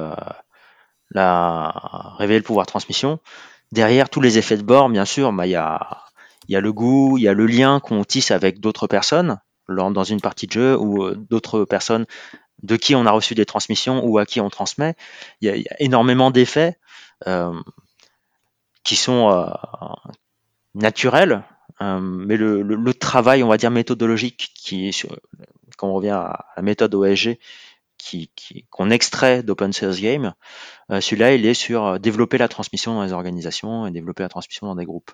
[1.11, 3.19] la, révéler le pouvoir de transmission.
[3.73, 6.05] Derrière tous les effets de bord, bien sûr, bah, il y, a,
[6.49, 10.05] y a le goût, il y a le lien qu'on tisse avec d'autres personnes dans
[10.05, 12.07] une partie de jeu ou euh, d'autres personnes
[12.63, 14.95] de qui on a reçu des transmissions ou à qui on transmet.
[15.41, 16.77] Il y a, énormément d'effets
[17.27, 17.53] euh,
[18.83, 19.47] qui sont euh,
[20.75, 21.45] naturels,
[21.81, 24.91] mais le, travail, on va dire méthodologique, qui
[25.77, 27.39] quand on revient à la méthode OSG,
[27.99, 28.31] qui,
[28.71, 30.33] qu'on extrait d'Open Source Game,
[30.91, 34.29] euh, celui-là, il est sur euh, développer la transmission dans les organisations et développer la
[34.29, 35.11] transmission dans des groupes.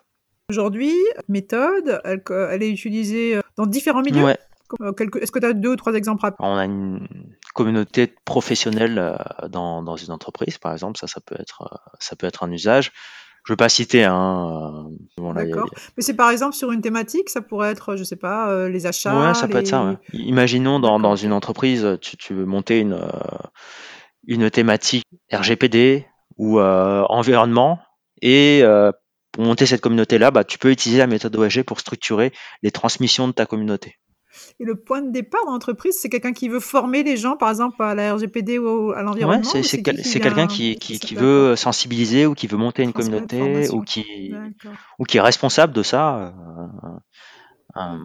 [0.50, 0.92] Aujourd'hui,
[1.28, 4.24] méthode, elle, elle, est utilisée euh, dans différents milieux.
[4.24, 4.38] Ouais.
[5.20, 6.36] Est-ce que tu as deux ou trois exemples rapides?
[6.40, 7.06] On a une
[7.54, 9.18] communauté professionnelle
[9.48, 12.90] dans, dans, une entreprise, par exemple, ça, ça peut être, ça peut être un usage
[13.44, 14.88] je veux pas citer un.
[15.20, 15.68] Euh, D'accord.
[15.96, 18.86] Mais c'est par exemple sur une thématique, ça pourrait être, je sais pas, euh, les
[18.86, 19.28] achats.
[19.28, 19.98] Ouais, ça peut être ça.
[20.12, 23.08] Imaginons dans, dans, une entreprise, tu, tu, veux monter une euh,
[24.26, 26.06] une thématique RGPD
[26.38, 27.78] ou environnement
[28.22, 28.64] et
[29.32, 33.28] pour monter cette communauté-là, bah, tu peux utiliser la méthode OSG pour structurer les transmissions
[33.28, 33.98] de ta communauté.
[34.60, 37.50] Et le point de départ dans l'entreprise, c'est quelqu'un qui veut former les gens, par
[37.50, 42.26] exemple, à la RGPD ou à l'environnement ouais, c'est quelqu'un qui, qui, qui, veut sensibiliser
[42.26, 44.32] ou qui veut monter une communauté ou qui,
[45.00, 46.32] ou qui est responsable de ça.
[47.76, 47.98] Euh, euh,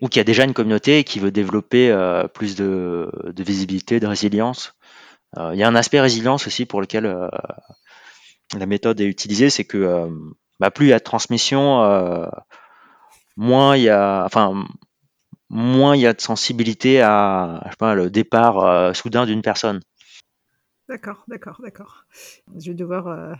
[0.00, 3.98] ou qui a déjà une communauté et qui veut développer euh, plus de, de, visibilité,
[3.98, 4.76] de résilience.
[5.36, 7.16] Il y a un aspect résilience aussi pour lequel
[8.56, 10.08] la méthode est utilisée, c'est que
[10.60, 11.80] bah, plus il y a de transmission,
[13.36, 14.66] moins il y a, enfin,
[15.52, 19.42] moins il y a de sensibilité à je sais pas, le départ euh, soudain d'une
[19.42, 19.80] personne.
[20.88, 22.04] D'accord, d'accord, d'accord.
[22.58, 23.32] Je vais devoir euh,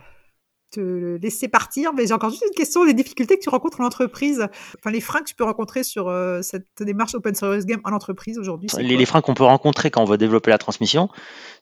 [0.71, 3.85] te laisser partir, mais j'ai encore juste une question des difficultés que tu rencontres en
[3.85, 4.47] entreprise,
[4.79, 7.91] enfin les freins que tu peux rencontrer sur euh, cette démarche Open Source Game en
[7.91, 8.69] entreprise aujourd'hui.
[8.77, 11.09] Les, les, freins qu'on peut rencontrer quand on veut développer la transmission,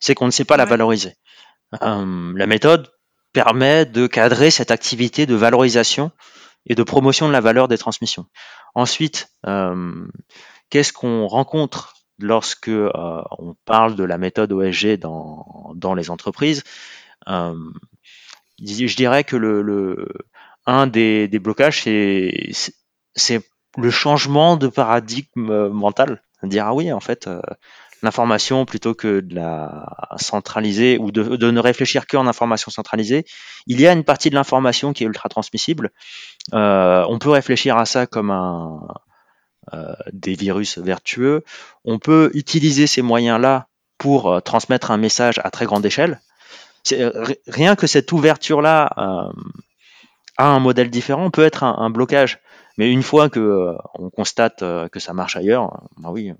[0.00, 1.14] c'est qu'on ne sait pas la valoriser.
[1.80, 2.90] la méthode
[3.32, 6.12] permet de cadrer cette activité de valorisation
[6.66, 8.26] et de promotion de la valeur des transmissions.
[8.74, 10.06] Ensuite, euh,
[10.70, 12.90] qu'est-ce qu'on rencontre lorsque euh,
[13.38, 16.64] on parle de la méthode OSG dans, dans les entreprises?
[17.28, 17.54] Euh,
[18.60, 20.08] Je dirais que le, le
[20.66, 23.42] un des, des blocages, c'est
[23.78, 26.22] le changement de paradigme mental.
[26.42, 27.28] Dire ah oui, en fait,
[28.02, 29.86] l'information plutôt que de la
[30.16, 33.24] centraliser ou de, ne réfléchir qu'en information centralisée.
[33.66, 35.90] Il y a une partie de l'information qui est ultra transmissible.
[36.52, 38.88] Euh, on peut réfléchir à ça comme un,
[39.72, 41.44] euh, des virus vertueux.
[41.84, 43.68] On peut utiliser ces moyens-là
[44.02, 46.20] pour euh, transmettre un message à très grande échelle.
[47.46, 49.32] Rien que cette ouverture-là euh,
[50.36, 52.40] à un modèle différent peut être un, un blocage.
[52.76, 56.32] Mais une fois que euh, on constate que ça marche ailleurs, bah oui,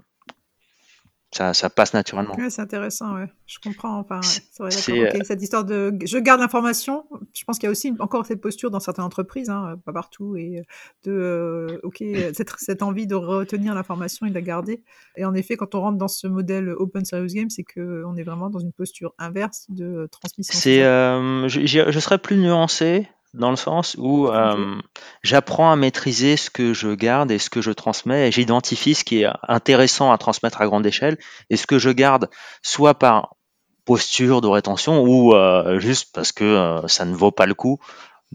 [1.33, 2.37] ça, ça passe naturellement.
[2.51, 3.27] c'est intéressant, ouais.
[3.47, 3.99] Je comprends.
[3.99, 4.21] Enfin,
[4.59, 7.07] vrai, Cette histoire de, je garde l'information.
[7.35, 10.37] Je pense qu'il y a aussi encore cette posture dans certaines entreprises, hein, pas partout,
[10.37, 10.63] et
[11.05, 12.05] de, euh, ok,
[12.35, 14.83] cette, cette, envie de retenir l'information et de la garder.
[15.17, 18.15] Et en effet, quand on rentre dans ce modèle Open Serious Game, c'est que on
[18.17, 20.59] est vraiment dans une posture inverse de transmission.
[20.59, 24.81] C'est, euh, je, je, serais plus nuancé dans le sens où euh,
[25.23, 29.05] j'apprends à maîtriser ce que je garde et ce que je transmets et j'identifie ce
[29.05, 31.19] qui est intéressant à transmettre à grande échelle
[31.49, 32.29] et ce que je garde
[32.63, 33.37] soit par
[33.85, 37.79] posture de rétention ou euh, juste parce que euh, ça ne vaut pas le coup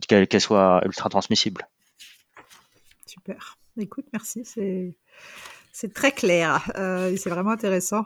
[0.08, 1.68] qu'elle soit ultra transmissible.
[3.06, 3.58] Super.
[3.80, 4.44] Écoute, merci.
[4.46, 4.96] C'est
[5.80, 8.06] c'est très clair, euh, c'est vraiment intéressant.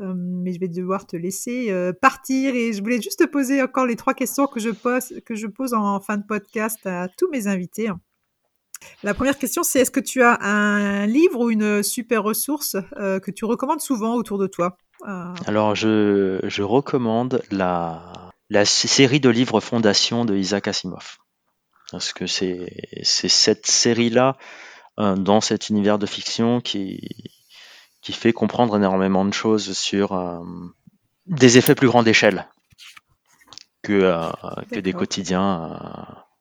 [0.00, 3.62] Euh, mais je vais devoir te laisser euh, partir et je voulais juste te poser
[3.62, 7.90] encore les trois questions que je pose, en fin de podcast à tous mes invités.
[9.04, 13.30] La première question, c'est est-ce que tu as un livre ou une super ressource que
[13.30, 14.76] tu recommandes souvent autour de toi?
[15.46, 21.18] Alors, je, recommande la, la série de livres Fondation de Isaac Asimov.
[21.92, 22.66] Parce que c'est
[23.04, 24.36] cette série-là
[24.98, 27.00] dans cet univers de fiction qui,
[28.02, 30.40] qui fait comprendre énormément de choses sur euh,
[31.26, 32.46] des effets plus grande échelle
[33.82, 34.30] que, euh,
[34.70, 35.78] que des quotidiens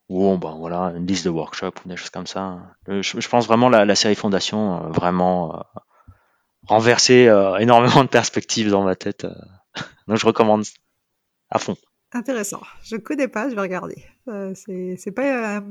[0.10, 2.76] ou ben, voilà, une liste de workshops ou des choses comme ça.
[2.88, 5.64] Je, pense vraiment la, la série Fondation vraiment
[6.68, 9.26] renverser énormément de perspectives dans ma tête.
[10.08, 10.66] donc je recommande
[11.50, 11.78] à fond.
[12.12, 12.62] Intéressant.
[12.84, 14.04] Je connais pas, je vais regarder.
[14.56, 15.62] c'est pas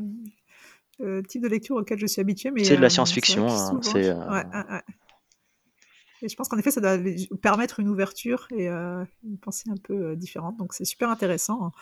[1.01, 2.51] euh, type de lecture auquel je suis habituée.
[2.62, 3.46] C'est de la euh, science-fiction.
[3.48, 4.78] Hein, euh,
[6.22, 6.98] et je pense qu'en effet, ça doit
[7.40, 10.59] permettre une ouverture et une pensée un peu différente.
[10.59, 11.72] Donc, c'est super intéressant.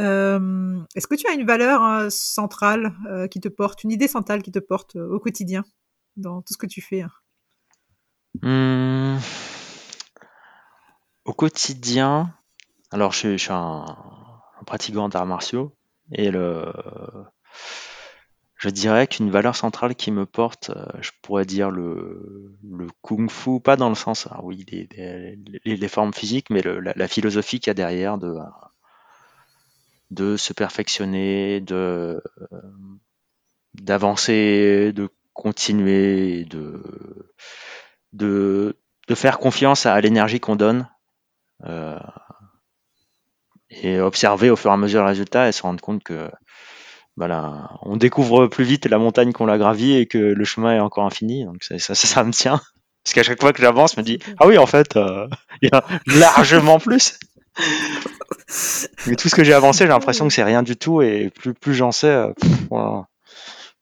[0.00, 2.92] Est-ce que tu as une valeur centrale
[3.30, 5.64] qui te porte, une idée centrale qui te porte au quotidien
[6.16, 7.04] dans tout ce que tu fais
[8.42, 9.18] mmh.
[11.24, 12.34] Au quotidien,
[12.90, 13.84] alors je, suis un,
[14.60, 15.76] un pratiquant d'arts martiaux
[16.10, 16.72] et le,
[18.58, 23.30] je dirais qu'une valeur centrale qui me porte, euh, je pourrais dire le, le kung
[23.30, 27.60] fu, pas dans le sens, ah oui, les, les, formes physiques, mais le, la, philosophie
[27.60, 28.34] qu'il y a derrière de,
[30.10, 32.20] de se perfectionner, de
[33.74, 36.82] d'avancer, de continuer, de,
[38.12, 40.88] de, de faire confiance à, l'énergie qu'on donne
[41.64, 41.98] euh,
[43.70, 46.28] et observer au fur et à mesure le résultat et se rendre compte que
[47.18, 50.80] voilà, on découvre plus vite la montagne qu'on l'a gravie et que le chemin est
[50.80, 51.44] encore infini.
[51.44, 52.60] Donc ça, ça, ça me tient.
[53.02, 55.26] Parce qu'à chaque fois que j'avance, je me dis ah oui, en fait, euh,
[55.62, 57.18] il y a largement plus.
[59.08, 61.54] Mais tout ce que j'ai avancé, j'ai l'impression que c'est rien du tout et plus
[61.54, 63.02] plus j'en sais, euh,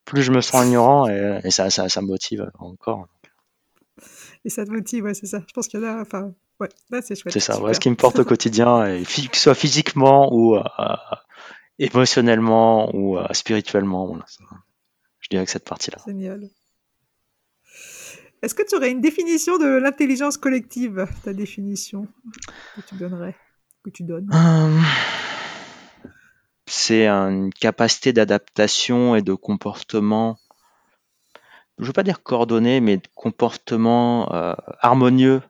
[0.07, 3.07] plus je me sens ignorant et, ça, ça, ça me motive encore.
[4.47, 5.43] Et ça te motive, ouais, c'est ça.
[5.47, 7.35] Je pense qu'il y a, enfin, ouais, là c'est chouette.
[7.35, 10.57] C'est ça, ouais, ce qui me porte au quotidien, et, que ce soit physiquement ou
[10.57, 10.63] euh,
[11.79, 14.19] émotionnellement ou euh, spirituellement.
[15.21, 15.99] je dirais que cette partie-là.
[16.07, 16.49] Génial.
[18.43, 22.07] Est-ce que tu aurais une définition de l'intelligence collective, ta définition
[22.77, 23.35] que tu donnerais,
[23.83, 24.31] que tu donnes?
[24.33, 24.81] Euh,
[26.67, 30.39] C'est une capacité d'adaptation et de comportement,
[31.79, 35.43] je ne veux pas dire coordonné, mais de comportement euh, harmonieux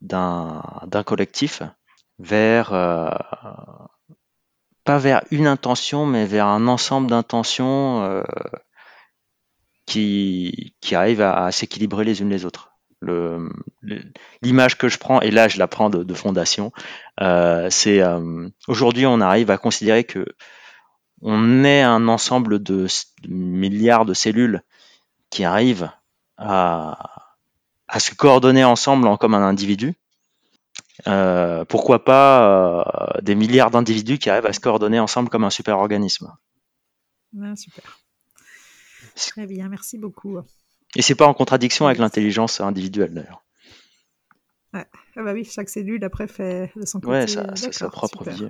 [0.00, 0.62] d'un
[1.06, 1.62] collectif
[2.18, 2.72] vers
[4.84, 8.22] pas vers une intention, mais vers un ensemble d'intentions euh,
[9.86, 12.70] qui, qui arrivent à, s'équilibrer les unes les autres.
[14.42, 16.72] L'image que je prends, et là je la prends de, fondation,
[17.20, 20.24] euh, c'est euh, aujourd'hui on arrive à considérer que
[21.20, 22.86] on est un ensemble de,
[23.28, 24.62] milliards de cellules
[25.30, 25.90] qui arrivent
[26.36, 27.26] à,
[27.88, 29.94] à se coordonner ensemble en, comme un individu,
[31.06, 32.80] euh, pourquoi pas
[33.16, 36.32] euh, des milliards d'individus qui arrivent à se coordonner ensemble comme un super organisme.
[37.56, 38.00] super.
[39.16, 40.38] Très bien, merci beaucoup.
[40.96, 43.42] Et c'est pas en contradiction avec l'intelligence individuelle d'ailleurs.
[44.74, 44.86] Ouais.
[45.16, 47.12] Ah bah oui, chaque cellule après fait de son côté.
[47.12, 48.48] Ouais, ça, sa propre vie.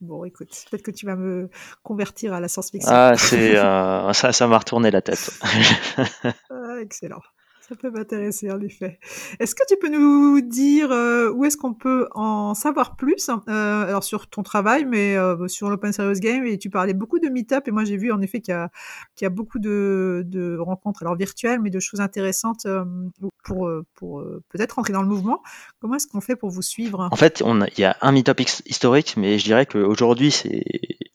[0.00, 1.50] Bon, écoute, peut-être que tu vas me
[1.82, 2.90] convertir à la science-fiction.
[2.90, 5.30] Ah, c'est euh, ça, ça m'a retourné la tête.
[6.24, 7.20] ah, excellent.
[7.70, 8.98] Ça peut m'intéresser en effet.
[9.38, 13.86] Est-ce que tu peux nous dire euh, où est-ce qu'on peut en savoir plus euh,
[13.86, 17.28] Alors sur ton travail, mais euh, sur l'Open Serious Game, et tu parlais beaucoup de
[17.28, 18.70] meet-up, et moi j'ai vu en effet qu'il y a,
[19.14, 22.66] qu'il y a beaucoup de, de, rencontres, alors virtuelles, mais de choses intéressantes
[23.44, 25.40] pour, pour peut-être rentrer dans le mouvement.
[25.80, 27.08] Comment est-ce qu'on fait pour vous suivre?
[27.12, 30.34] En fait, il y a un meet-up historique, mais je dirais qu'aujourd'hui,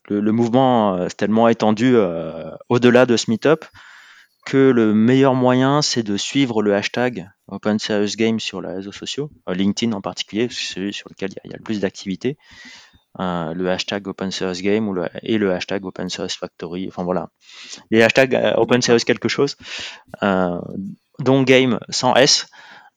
[0.08, 1.98] le, le, mouvement est tellement étendu
[2.70, 3.66] au-delà de ce meet-up
[4.46, 8.92] que le meilleur moyen, c'est de suivre le hashtag Open Serious Game sur les réseaux
[8.92, 12.38] sociaux, euh, LinkedIn en particulier, celui sur lequel il y, a le plus d'activité.
[13.20, 14.94] Euh, le hashtag Open Source Game
[15.24, 16.88] et le hashtag Open Source Factory.
[16.90, 17.30] Enfin voilà,
[17.90, 19.56] les hashtags euh, Open Source quelque chose,
[20.22, 20.60] euh,
[21.20, 22.48] dont Game sans S.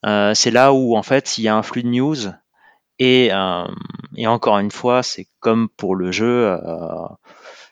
[0.03, 2.17] c'est là où en fait il y a un flux de news
[2.99, 6.59] et encore une fois, c'est comme pour le jeu.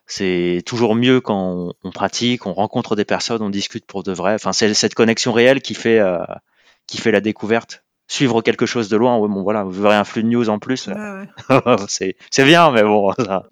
[0.07, 4.35] C'est toujours mieux quand on, pratique, on rencontre des personnes, on discute pour de vrai.
[4.35, 6.01] Enfin, c'est cette connexion réelle qui fait
[6.87, 10.23] qui fait la découverte suivre quelque chose de loin, bon voilà, vous verrez un flux
[10.23, 10.89] de news en plus.
[11.89, 13.13] c'est bien, mais bon.
[13.13, 13.49] Ça...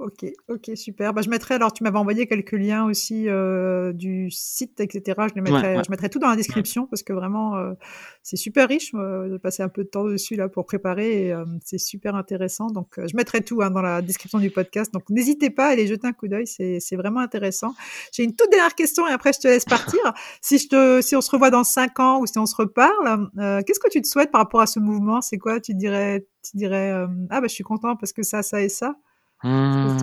[0.00, 1.12] Ok, ok, super.
[1.12, 5.20] Bah, je mettrai, alors tu m'avais envoyé quelques liens aussi euh, du site, etc.
[5.28, 7.74] Je, les mettrai, je mettrai tout dans la description parce que vraiment, euh,
[8.22, 8.92] c'est super riche.
[8.94, 12.14] Euh, J'ai passé un peu de temps dessus là pour préparer et euh, c'est super
[12.14, 12.68] intéressant.
[12.68, 14.90] Donc, je mettrai tout hein, dans la description du podcast.
[14.90, 17.74] Donc, n'hésitez pas à aller jeter un coup d'œil, c'est vraiment intéressant.
[18.10, 20.00] J'ai une toute dernière question et après je te laisse partir.
[20.40, 23.28] si, je te, si on se revoit dans cinq ans ou si on se reparle,
[23.66, 25.20] qu'est-ce que tu te souhaites par rapport à ce mouvement?
[25.20, 25.60] C'est quoi?
[25.60, 26.90] Tu dirais, tu dirais
[27.28, 28.94] ah bah je suis content parce que ça, ça et ça.
[29.42, 29.96] Mmh.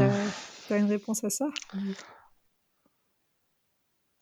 [0.68, 1.46] Tu as, une réponse à ça?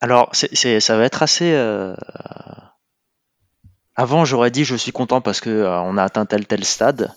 [0.02, 1.54] Alors, ça va être assez.
[1.54, 1.96] Euh,
[3.96, 7.14] avant, j'aurais dit je suis content parce que euh, on a atteint tel tel stade.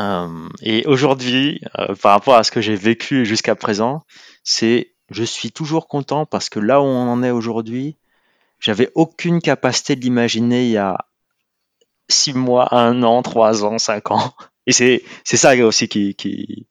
[0.00, 1.60] Euh, et aujourd'hui,
[2.02, 4.04] par rapport à ce que j'ai vécu jusqu'à présent,
[4.42, 7.96] c'est je suis toujours content parce que là où on en est aujourd'hui,
[8.58, 10.98] j'avais aucune capacité de l'imaginer il y a
[12.08, 14.34] six mois, un an, trois ans, cinq ans.
[14.66, 16.66] Et c'est, c'est ça aussi qui, qui,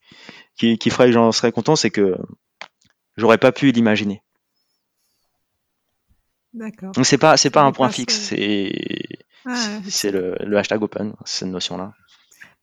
[0.57, 2.17] qui, qui ferait que j'en serais content, c'est que
[3.17, 4.21] j'aurais pas pu l'imaginer.
[6.53, 6.91] D'accord.
[6.91, 8.71] Donc c'est pas, c'est pas un point fixe, c'est,
[9.87, 11.93] c'est le, le, hashtag open, cette notion-là.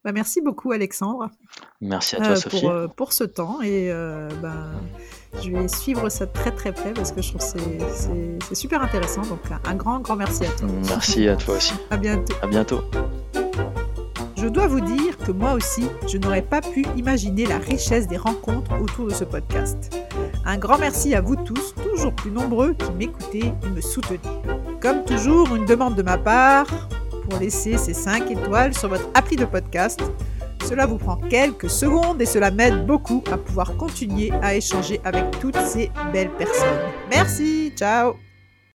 [0.03, 1.29] Bah, merci beaucoup Alexandre.
[1.79, 2.61] Merci à toi euh, Sophie.
[2.61, 4.71] Pour, euh, pour, ce temps et euh, bah,
[5.43, 9.21] je vais suivre ça très très près parce que je trouve que c'est super intéressant.
[9.23, 10.67] Donc un grand grand merci à toi.
[10.87, 11.73] Merci à toi aussi.
[11.91, 12.33] À bientôt.
[12.41, 12.81] À bientôt.
[14.41, 18.17] Je dois vous dire que moi aussi, je n'aurais pas pu imaginer la richesse des
[18.17, 19.95] rencontres autour de ce podcast.
[20.45, 24.19] Un grand merci à vous tous, toujours plus nombreux, qui m'écoutez et me soutenez.
[24.81, 26.89] Comme toujours, une demande de ma part
[27.29, 30.01] pour laisser ces 5 étoiles sur votre appli de podcast.
[30.67, 35.39] Cela vous prend quelques secondes et cela m'aide beaucoup à pouvoir continuer à échanger avec
[35.39, 36.79] toutes ces belles personnes.
[37.11, 38.15] Merci, ciao